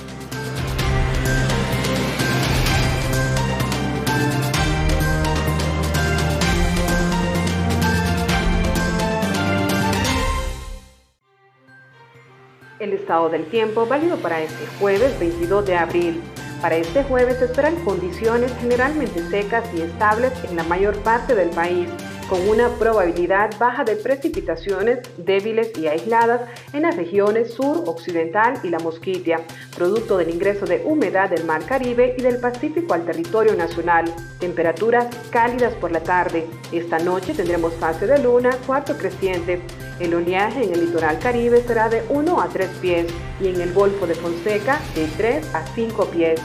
El 12.78 12.92
estado 12.92 13.30
del 13.30 13.50
tiempo 13.50 13.84
válido 13.84 14.16
para 14.18 14.40
este 14.42 14.64
jueves 14.78 15.18
22 15.18 15.66
de 15.66 15.76
abril. 15.76 16.22
Para 16.62 16.76
este 16.76 17.02
jueves 17.02 17.42
esperan 17.42 17.74
condiciones 17.84 18.52
generalmente 18.60 19.28
secas 19.28 19.64
y 19.74 19.80
estables 19.80 20.32
en 20.48 20.54
la 20.54 20.62
mayor 20.62 20.96
parte 20.98 21.34
del 21.34 21.50
país 21.50 21.88
con 22.28 22.48
una 22.48 22.68
probabilidad 22.70 23.56
baja 23.58 23.84
de 23.84 23.96
precipitaciones 23.96 24.98
débiles 25.16 25.76
y 25.78 25.86
aisladas 25.86 26.42
en 26.72 26.82
las 26.82 26.96
regiones 26.96 27.54
sur, 27.54 27.84
occidental 27.86 28.58
y 28.62 28.68
la 28.68 28.78
Mosquitia, 28.78 29.40
producto 29.76 30.18
del 30.18 30.30
ingreso 30.30 30.66
de 30.66 30.82
humedad 30.84 31.30
del 31.30 31.44
Mar 31.44 31.64
Caribe 31.64 32.14
y 32.18 32.22
del 32.22 32.38
Pacífico 32.38 32.94
al 32.94 33.04
territorio 33.04 33.54
nacional. 33.54 34.12
Temperaturas 34.40 35.06
cálidas 35.30 35.74
por 35.74 35.92
la 35.92 36.00
tarde. 36.00 36.46
Esta 36.72 36.98
noche 36.98 37.34
tendremos 37.34 37.74
fase 37.74 38.06
de 38.06 38.18
luna, 38.18 38.50
cuarto 38.66 38.96
creciente. 38.96 39.60
El 40.00 40.14
oleaje 40.14 40.64
en 40.64 40.72
el 40.72 40.86
litoral 40.86 41.18
caribe 41.18 41.62
será 41.62 41.88
de 41.88 42.02
1 42.08 42.40
a 42.40 42.48
3 42.48 42.68
pies 42.82 43.06
y 43.40 43.48
en 43.48 43.60
el 43.60 43.72
Golfo 43.72 44.06
de 44.06 44.14
Fonseca 44.14 44.80
de 44.94 45.06
3 45.16 45.54
a 45.54 45.66
5 45.74 46.06
pies. 46.06 46.40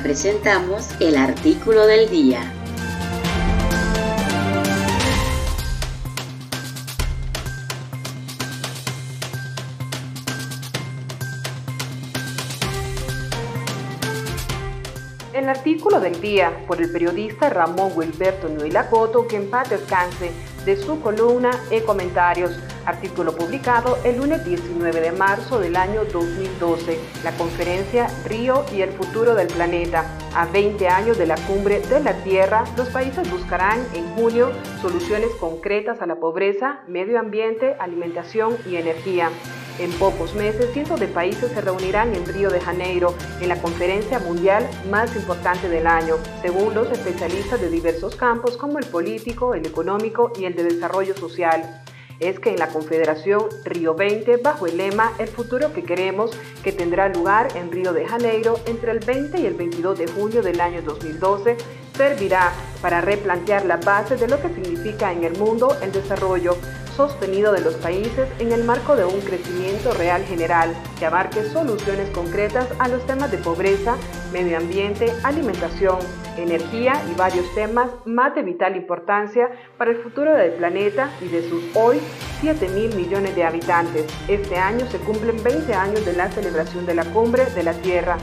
Presentamos 0.00 0.88
el 1.00 1.16
artículo 1.16 1.86
del 1.86 2.08
día. 2.08 2.40
El 15.32 15.48
artículo 15.48 16.00
del 16.00 16.20
día 16.20 16.64
por 16.66 16.80
el 16.80 16.90
periodista 16.90 17.50
Ramón 17.50 17.92
Wilberto 17.94 18.48
Coto, 18.90 19.28
que 19.28 19.36
en 19.36 19.50
paz 19.50 19.70
descanse, 19.70 20.32
de 20.64 20.76
su 20.76 21.00
columna 21.00 21.50
e 21.70 21.82
comentarios, 21.82 22.52
artículo 22.86 23.36
publicado 23.36 23.98
el 24.04 24.16
lunes 24.16 24.44
19 24.44 25.00
de 25.00 25.12
marzo 25.12 25.58
del 25.58 25.76
año 25.76 26.04
2012, 26.04 26.98
la 27.24 27.32
conferencia 27.32 28.08
Río 28.24 28.64
y 28.74 28.82
el 28.82 28.90
futuro 28.90 29.34
del 29.34 29.48
planeta. 29.48 30.04
A 30.34 30.46
20 30.46 30.88
años 30.88 31.18
de 31.18 31.26
la 31.26 31.36
cumbre 31.36 31.80
de 31.80 32.00
la 32.00 32.14
Tierra, 32.22 32.64
los 32.76 32.88
países 32.88 33.30
buscarán 33.30 33.84
en 33.94 34.06
junio 34.14 34.50
soluciones 34.80 35.30
concretas 35.40 36.00
a 36.00 36.06
la 36.06 36.16
pobreza, 36.16 36.80
medio 36.88 37.18
ambiente, 37.18 37.74
alimentación 37.78 38.56
y 38.66 38.76
energía. 38.76 39.30
En 39.78 39.90
pocos 39.92 40.34
meses, 40.34 40.70
cientos 40.72 41.00
de 41.00 41.08
países 41.08 41.50
se 41.50 41.60
reunirán 41.60 42.14
en 42.14 42.26
Río 42.26 42.50
de 42.50 42.60
Janeiro 42.60 43.14
en 43.40 43.48
la 43.48 43.60
conferencia 43.60 44.18
mundial 44.18 44.68
más 44.90 45.16
importante 45.16 45.68
del 45.68 45.86
año, 45.86 46.16
según 46.42 46.74
los 46.74 46.90
especialistas 46.90 47.60
de 47.60 47.70
diversos 47.70 48.14
campos 48.14 48.56
como 48.56 48.78
el 48.78 48.86
político, 48.86 49.54
el 49.54 49.66
económico 49.66 50.32
y 50.38 50.44
el 50.44 50.54
de 50.54 50.64
desarrollo 50.64 51.16
social 51.16 51.82
es 52.22 52.38
que 52.38 52.50
en 52.50 52.58
la 52.58 52.68
Confederación 52.68 53.48
Río 53.64 53.94
20, 53.94 54.36
bajo 54.38 54.66
el 54.66 54.76
lema 54.76 55.12
El 55.18 55.28
futuro 55.28 55.72
que 55.72 55.82
queremos, 55.82 56.30
que 56.62 56.72
tendrá 56.72 57.08
lugar 57.08 57.48
en 57.56 57.70
Río 57.70 57.92
de 57.92 58.06
Janeiro 58.06 58.58
entre 58.66 58.92
el 58.92 59.00
20 59.00 59.40
y 59.40 59.46
el 59.46 59.54
22 59.54 59.98
de 59.98 60.06
junio 60.06 60.42
del 60.42 60.60
año 60.60 60.82
2012, 60.82 61.56
servirá 61.96 62.52
para 62.80 63.00
replantear 63.00 63.64
la 63.64 63.76
base 63.76 64.16
de 64.16 64.28
lo 64.28 64.40
que 64.40 64.48
significa 64.48 65.12
en 65.12 65.24
el 65.24 65.36
mundo 65.38 65.76
el 65.82 65.92
desarrollo 65.92 66.56
sostenido 66.96 67.52
de 67.52 67.60
los 67.60 67.74
países 67.74 68.28
en 68.38 68.52
el 68.52 68.64
marco 68.64 68.96
de 68.96 69.04
un 69.04 69.20
crecimiento 69.20 69.92
real 69.92 70.22
general 70.24 70.74
que 70.98 71.06
abarque 71.06 71.44
soluciones 71.44 72.10
concretas 72.10 72.68
a 72.78 72.88
los 72.88 73.04
temas 73.06 73.30
de 73.30 73.38
pobreza, 73.38 73.96
medio 74.32 74.56
ambiente, 74.56 75.12
alimentación, 75.22 75.98
energía 76.36 76.94
y 77.10 77.14
varios 77.14 77.52
temas 77.54 77.90
más 78.04 78.34
de 78.34 78.42
vital 78.42 78.76
importancia 78.76 79.50
para 79.78 79.90
el 79.90 79.98
futuro 79.98 80.34
del 80.34 80.52
planeta 80.52 81.10
y 81.20 81.28
de 81.28 81.48
sus 81.48 81.64
hoy 81.74 82.00
7 82.40 82.68
mil 82.68 82.94
millones 82.94 83.34
de 83.34 83.44
habitantes. 83.44 84.06
Este 84.28 84.56
año 84.56 84.86
se 84.90 84.98
cumplen 84.98 85.42
20 85.42 85.74
años 85.74 86.04
de 86.04 86.12
la 86.14 86.30
celebración 86.30 86.86
de 86.86 86.94
la 86.94 87.04
Cumbre 87.04 87.44
de 87.54 87.62
la 87.62 87.74
Tierra 87.74 88.16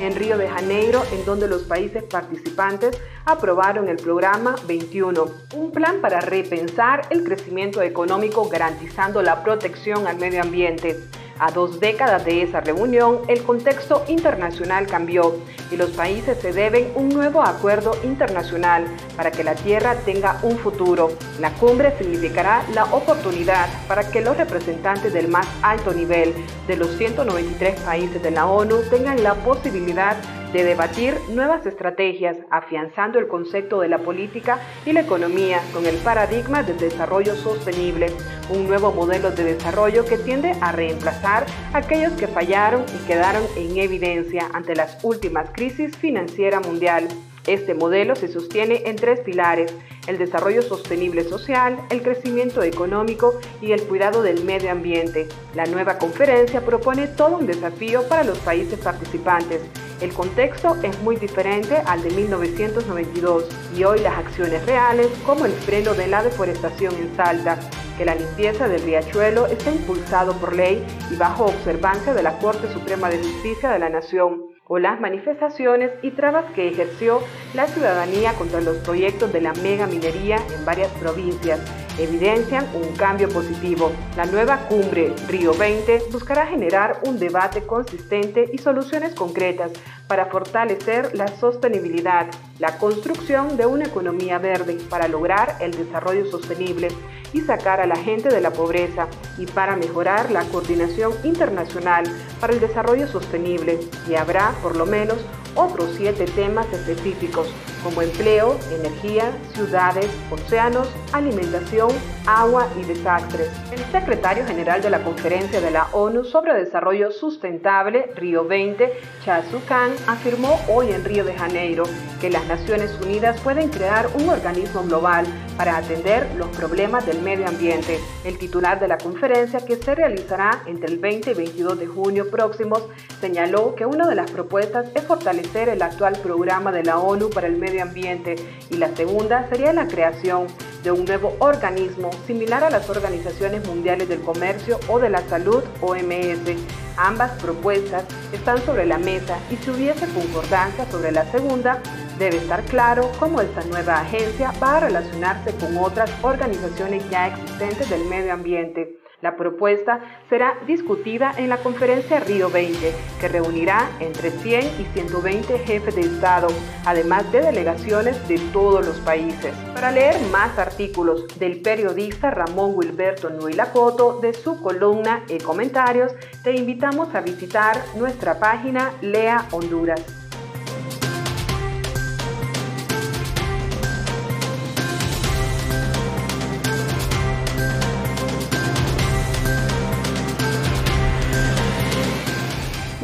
en 0.00 0.14
Río 0.14 0.38
de 0.38 0.48
Janeiro, 0.48 1.02
en 1.12 1.24
donde 1.24 1.48
los 1.48 1.62
países 1.62 2.04
participantes 2.04 2.98
aprobaron 3.24 3.88
el 3.88 3.96
programa 3.96 4.56
21, 4.66 5.26
un 5.54 5.72
plan 5.72 6.00
para 6.00 6.20
repensar 6.20 7.06
el 7.10 7.24
crecimiento 7.24 7.82
económico 7.82 8.48
garantizando 8.48 9.22
la 9.22 9.42
protección 9.42 10.06
al 10.06 10.18
medio 10.18 10.42
ambiente. 10.42 10.96
A 11.38 11.50
dos 11.50 11.80
décadas 11.80 12.24
de 12.24 12.42
esa 12.42 12.60
reunión, 12.60 13.20
el 13.28 13.42
contexto 13.42 14.02
internacional 14.08 14.86
cambió 14.86 15.36
y 15.70 15.76
los 15.76 15.90
países 15.90 16.38
se 16.40 16.52
deben 16.52 16.90
un 16.94 17.10
nuevo 17.10 17.42
acuerdo 17.42 17.92
internacional 18.04 18.86
para 19.16 19.30
que 19.30 19.44
la 19.44 19.54
Tierra 19.54 19.96
tenga 20.06 20.38
un 20.42 20.56
futuro. 20.56 21.10
La 21.38 21.50
cumbre 21.52 21.92
significará 21.98 22.62
la 22.72 22.84
oportunidad 22.86 23.68
para 23.86 24.10
que 24.10 24.22
los 24.22 24.38
representantes 24.38 25.12
del 25.12 25.28
más 25.28 25.46
alto 25.60 25.92
nivel 25.92 26.32
de 26.66 26.76
los 26.76 26.96
193 26.96 27.80
países 27.80 28.22
de 28.22 28.30
la 28.30 28.46
ONU 28.46 28.76
tengan 28.88 29.22
la 29.22 29.34
posibilidad 29.34 30.16
de 30.56 30.64
debatir 30.64 31.14
nuevas 31.28 31.66
estrategias, 31.66 32.38
afianzando 32.50 33.18
el 33.18 33.28
concepto 33.28 33.80
de 33.80 33.90
la 33.90 33.98
política 33.98 34.58
y 34.86 34.92
la 34.92 35.00
economía 35.00 35.60
con 35.74 35.84
el 35.84 35.96
paradigma 35.96 36.62
del 36.62 36.78
desarrollo 36.78 37.34
sostenible, 37.36 38.06
un 38.48 38.66
nuevo 38.66 38.90
modelo 38.90 39.30
de 39.32 39.44
desarrollo 39.44 40.06
que 40.06 40.16
tiende 40.16 40.54
a 40.62 40.72
reemplazar 40.72 41.44
aquellos 41.74 42.14
que 42.14 42.26
fallaron 42.26 42.84
y 42.88 43.06
quedaron 43.06 43.42
en 43.56 43.76
evidencia 43.76 44.48
ante 44.54 44.74
las 44.74 45.04
últimas 45.04 45.50
crisis 45.50 45.94
financiera 45.94 46.58
mundial. 46.60 47.06
Este 47.46 47.74
modelo 47.74 48.16
se 48.16 48.26
sostiene 48.26 48.82
en 48.86 48.96
tres 48.96 49.20
pilares, 49.20 49.72
el 50.08 50.18
desarrollo 50.18 50.62
sostenible 50.62 51.22
social, 51.22 51.78
el 51.90 52.02
crecimiento 52.02 52.62
económico 52.64 53.38
y 53.60 53.70
el 53.70 53.82
cuidado 53.84 54.22
del 54.22 54.42
medio 54.44 54.72
ambiente. 54.72 55.28
La 55.54 55.64
nueva 55.66 55.96
conferencia 55.96 56.64
propone 56.64 57.06
todo 57.06 57.38
un 57.38 57.46
desafío 57.46 58.06
para 58.08 58.24
los 58.24 58.38
países 58.38 58.80
participantes. 58.80 59.60
El 60.00 60.12
contexto 60.12 60.76
es 60.82 61.00
muy 61.02 61.16
diferente 61.16 61.76
al 61.86 62.02
de 62.02 62.10
1992 62.10 63.44
y 63.76 63.84
hoy 63.84 64.00
las 64.00 64.18
acciones 64.18 64.66
reales, 64.66 65.08
como 65.24 65.46
el 65.46 65.52
freno 65.52 65.94
de 65.94 66.08
la 66.08 66.24
deforestación 66.24 66.94
en 66.96 67.14
Salta, 67.16 67.58
que 67.96 68.04
la 68.04 68.16
limpieza 68.16 68.68
del 68.68 68.82
riachuelo 68.82 69.46
está 69.46 69.70
impulsado 69.70 70.34
por 70.34 70.54
ley 70.54 70.84
y 71.10 71.16
bajo 71.16 71.46
observancia 71.46 72.12
de 72.12 72.24
la 72.24 72.38
Corte 72.38 72.70
Suprema 72.72 73.08
de 73.08 73.18
Justicia 73.18 73.70
de 73.70 73.78
la 73.78 73.88
Nación 73.88 74.55
o 74.68 74.78
las 74.78 75.00
manifestaciones 75.00 75.92
y 76.02 76.10
trabas 76.10 76.44
que 76.54 76.68
ejerció 76.68 77.20
la 77.54 77.66
ciudadanía 77.66 78.32
contra 78.34 78.60
los 78.60 78.78
proyectos 78.78 79.32
de 79.32 79.40
la 79.40 79.52
mega 79.54 79.86
minería 79.86 80.38
en 80.56 80.64
varias 80.64 80.90
provincias 80.92 81.60
evidencian 81.98 82.66
un 82.74 82.94
cambio 82.96 83.28
positivo. 83.28 83.92
La 84.16 84.26
nueva 84.26 84.68
cumbre 84.68 85.12
Río 85.28 85.54
20 85.54 86.04
buscará 86.12 86.46
generar 86.46 87.00
un 87.06 87.18
debate 87.18 87.62
consistente 87.62 88.50
y 88.52 88.58
soluciones 88.58 89.14
concretas 89.14 89.72
para 90.06 90.26
fortalecer 90.26 91.14
la 91.14 91.28
sostenibilidad, 91.28 92.26
la 92.58 92.78
construcción 92.78 93.56
de 93.56 93.66
una 93.66 93.86
economía 93.86 94.38
verde 94.38 94.78
para 94.88 95.08
lograr 95.08 95.56
el 95.60 95.72
desarrollo 95.72 96.26
sostenible 96.30 96.88
y 97.32 97.40
sacar 97.40 97.80
a 97.80 97.86
la 97.86 97.96
gente 97.96 98.28
de 98.28 98.40
la 98.40 98.52
pobreza 98.52 99.08
y 99.38 99.46
para 99.46 99.76
mejorar 99.76 100.30
la 100.30 100.44
coordinación 100.44 101.12
internacional 101.24 102.04
para 102.40 102.52
el 102.52 102.60
desarrollo 102.60 103.08
sostenible 103.08 103.80
y 104.08 104.14
habrá 104.14 104.52
por 104.62 104.76
lo 104.76 104.86
menos 104.86 105.18
otros 105.56 105.94
siete 105.96 106.26
temas 106.26 106.66
específicos 106.72 107.48
como 107.82 108.02
empleo, 108.02 108.58
energía, 108.72 109.30
ciudades, 109.54 110.08
océanos, 110.30 110.88
alimentación, 111.12 111.90
agua 112.26 112.66
y 112.80 112.84
desastres. 112.84 113.48
El 113.72 113.78
secretario 113.92 114.44
general 114.44 114.82
de 114.82 114.90
la 114.90 115.02
Conferencia 115.02 115.60
de 115.60 115.70
la 115.70 115.86
ONU 115.92 116.24
sobre 116.24 116.54
Desarrollo 116.54 117.12
Sustentable, 117.12 118.10
Río 118.16 118.44
20, 118.44 118.92
Chasu 119.24 119.60
Khan, 119.68 119.92
afirmó 120.06 120.60
hoy 120.68 120.90
en 120.90 121.04
Río 121.04 121.24
de 121.24 121.34
Janeiro 121.34 121.84
que 122.20 122.30
las 122.30 122.46
Naciones 122.46 122.96
Unidas 123.02 123.40
pueden 123.40 123.68
crear 123.68 124.08
un 124.14 124.28
organismo 124.28 124.82
global 124.82 125.26
para 125.56 125.76
atender 125.76 126.28
los 126.36 126.48
problemas 126.48 127.06
del 127.06 127.22
medio 127.22 127.46
ambiente. 127.46 127.98
El 128.24 128.38
titular 128.38 128.80
de 128.80 128.88
la 128.88 128.98
conferencia, 128.98 129.64
que 129.64 129.76
se 129.76 129.94
realizará 129.94 130.62
entre 130.66 130.92
el 130.92 130.98
20 130.98 131.30
y 131.30 131.34
22 131.34 131.78
de 131.78 131.86
junio 131.86 132.30
próximos, 132.30 132.82
señaló 133.20 133.74
que 133.74 133.86
una 133.86 134.06
de 134.08 134.14
las 134.14 134.30
propuestas 134.30 134.86
es 134.94 135.04
fortalecer 135.04 135.45
el 135.54 135.80
actual 135.80 136.18
programa 136.22 136.72
de 136.72 136.82
la 136.82 136.98
ONU 136.98 137.30
para 137.30 137.46
el 137.46 137.56
medio 137.56 137.82
ambiente 137.82 138.34
y 138.68 138.76
la 138.76 138.94
segunda 138.94 139.48
sería 139.48 139.72
la 139.72 139.86
creación 139.86 140.48
de 140.82 140.90
un 140.90 141.04
nuevo 141.04 141.36
organismo 141.38 142.10
similar 142.26 142.64
a 142.64 142.70
las 142.70 142.90
Organizaciones 142.90 143.66
Mundiales 143.66 144.08
del 144.08 144.20
Comercio 144.20 144.78
o 144.88 144.98
de 144.98 145.08
la 145.08 145.20
Salud 145.28 145.62
OMS. 145.80 146.58
Ambas 146.96 147.30
propuestas 147.40 148.04
están 148.32 148.58
sobre 148.66 148.86
la 148.86 148.98
mesa 148.98 149.38
y 149.50 149.56
si 149.56 149.70
hubiese 149.70 150.06
concordancia 150.08 150.84
sobre 150.90 151.12
la 151.12 151.24
segunda, 151.30 151.80
debe 152.18 152.38
estar 152.38 152.62
claro 152.64 153.10
cómo 153.18 153.40
esta 153.40 153.62
nueva 153.64 154.00
agencia 154.00 154.52
va 154.62 154.76
a 154.76 154.80
relacionarse 154.80 155.54
con 155.56 155.76
otras 155.78 156.10
organizaciones 156.22 157.08
ya 157.08 157.28
existentes 157.28 157.88
del 157.88 158.04
medio 158.06 158.32
ambiente. 158.32 158.98
La 159.22 159.34
propuesta 159.34 160.00
será 160.28 160.58
discutida 160.66 161.32
en 161.38 161.48
la 161.48 161.56
conferencia 161.56 162.20
Río 162.20 162.50
20, 162.50 162.92
que 163.18 163.28
reunirá 163.28 163.88
entre 163.98 164.30
100 164.30 164.64
y 164.78 164.84
120 164.92 165.58
jefes 165.60 165.94
de 165.94 166.02
Estado, 166.02 166.48
además 166.84 167.32
de 167.32 167.40
delegaciones 167.40 168.28
de 168.28 168.38
todos 168.52 168.84
los 168.84 168.98
países. 169.00 169.54
Para 169.72 169.90
leer 169.90 170.20
más 170.30 170.58
artículos 170.58 171.26
del 171.38 171.62
periodista 171.62 172.30
Ramón 172.30 172.72
Wilberto 172.74 173.30
Nuilacoto 173.30 174.20
de 174.20 174.34
su 174.34 174.60
columna 174.60 175.24
y 175.28 175.38
comentarios, 175.38 176.12
te 176.42 176.54
invitamos 176.54 177.14
a 177.14 177.22
visitar 177.22 177.82
nuestra 177.96 178.38
página 178.38 178.92
Lea 179.00 179.46
Honduras. 179.50 180.15